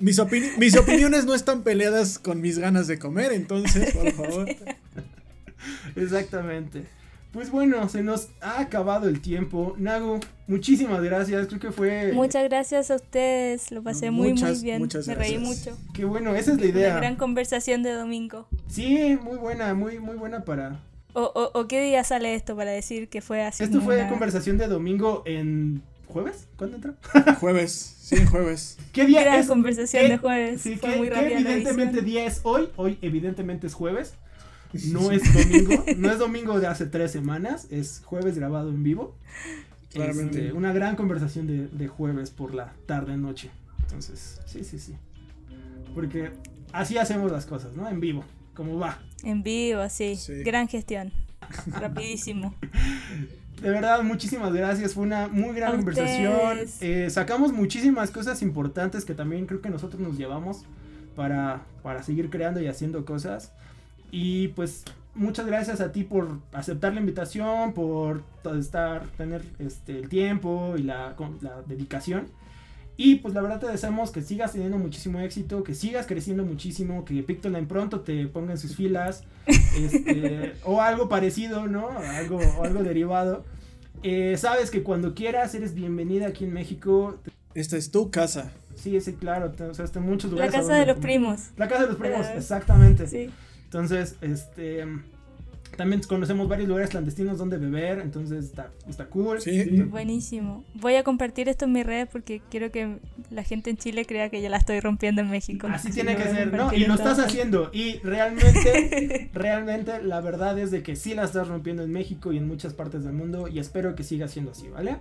[0.03, 0.21] Mis,
[0.57, 4.49] mis opiniones no están peleadas con mis ganas de comer, entonces, por favor.
[5.97, 6.85] Exactamente.
[7.33, 9.75] Pues bueno, se nos ha acabado el tiempo.
[9.79, 10.19] Nago,
[10.49, 11.47] muchísimas gracias.
[11.47, 12.13] Creo que fue.
[12.13, 13.71] Muchas gracias a ustedes.
[13.71, 14.89] Lo pasé muy, muy bien.
[15.07, 15.79] Me reí mucho.
[15.95, 16.91] Qué bueno, esa es la idea.
[16.91, 18.49] Una gran conversación de domingo.
[18.67, 20.81] Sí, muy buena, muy, muy buena para.
[21.13, 23.63] O, o, qué día sale esto para decir que fue así?
[23.63, 25.83] Esto fue conversación de domingo en.
[26.09, 26.49] ¿Jueves?
[26.57, 26.95] ¿Cuándo entró?
[27.39, 28.77] jueves, sí, jueves.
[28.93, 30.61] ¿Qué día Gran conversación de jueves.
[30.61, 32.69] Sí, fue muy ¿qué evidentemente día es hoy?
[32.75, 34.15] Hoy, evidentemente, es jueves.
[34.73, 39.17] No es domingo, no es domingo de hace tres semanas, es jueves grabado en vivo.
[39.93, 40.39] Claramente.
[40.39, 43.51] Este, una gran conversación de, jueves por la tarde noche.
[43.83, 44.95] Entonces, sí, sí, sí.
[45.95, 46.31] Porque
[46.73, 47.89] así hacemos las cosas, ¿no?
[47.89, 49.01] En vivo, como va.
[49.25, 50.17] En vivo, sí.
[50.45, 51.13] Gran gestión.
[51.67, 52.55] Rapidísimo.
[53.61, 54.95] De verdad, muchísimas gracias.
[54.95, 56.59] Fue una muy gran conversación.
[56.81, 60.65] Eh, sacamos muchísimas cosas importantes que también creo que nosotros nos llevamos
[61.15, 63.53] para, para seguir creando y haciendo cosas.
[64.11, 64.85] Y pues
[65.15, 68.23] muchas gracias a ti por aceptar la invitación, por
[68.59, 72.29] estar, tener este, el tiempo y la, la dedicación.
[72.97, 77.07] Y pues la verdad te deseamos que sigas teniendo muchísimo éxito, que sigas creciendo muchísimo,
[77.07, 81.89] que Pictoline pronto te ponga en sus filas, este, o algo parecido, ¿no?
[81.89, 83.45] Algo, o algo derivado.
[84.03, 87.19] Eh, sabes que cuando quieras eres bienvenida aquí en México.
[87.55, 88.53] Esta es tu casa.
[88.75, 89.53] Sí, sí, claro.
[89.71, 90.53] O sea, muchos lugares.
[90.53, 91.51] La casa de los primos.
[91.57, 93.07] La casa de los primos, exactamente.
[93.07, 93.31] Sí.
[93.71, 94.85] Entonces, este
[95.77, 99.41] también conocemos varios lugares clandestinos donde beber, entonces está, está cool.
[99.41, 99.65] Sí.
[99.83, 100.65] Buenísimo.
[100.75, 102.99] Voy a compartir esto en mis redes porque quiero que
[103.31, 105.69] la gente en Chile crea que yo la estoy rompiendo en México.
[105.71, 106.73] Así tiene que ser, ¿no?
[106.75, 107.71] Y lo estás haciendo.
[107.73, 112.39] Y realmente, realmente la verdad es de que sí la estás rompiendo en México y
[112.39, 114.99] en muchas partes del mundo y espero que siga siendo así, ¿vale?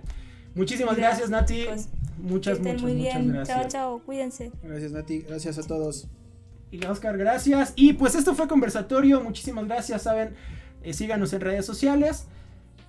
[0.54, 1.62] Muchísimas gracias, Nati.
[1.62, 1.88] chicos.
[2.18, 3.58] Muchas, muchas, muy muchas gracias.
[3.58, 4.02] Chao, chao.
[4.04, 4.52] Cuídense.
[4.62, 5.20] Gracias, Nati.
[5.20, 6.08] Gracias a todos.
[6.70, 7.72] Y Oscar, gracias.
[7.76, 9.20] Y pues esto fue conversatorio.
[9.20, 10.34] Muchísimas gracias, saben.
[10.82, 12.26] Eh, síganos en redes sociales.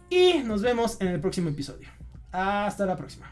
[0.10, 1.88] Y nos vemos en el próximo episodio.
[2.32, 3.31] Hasta la próxima.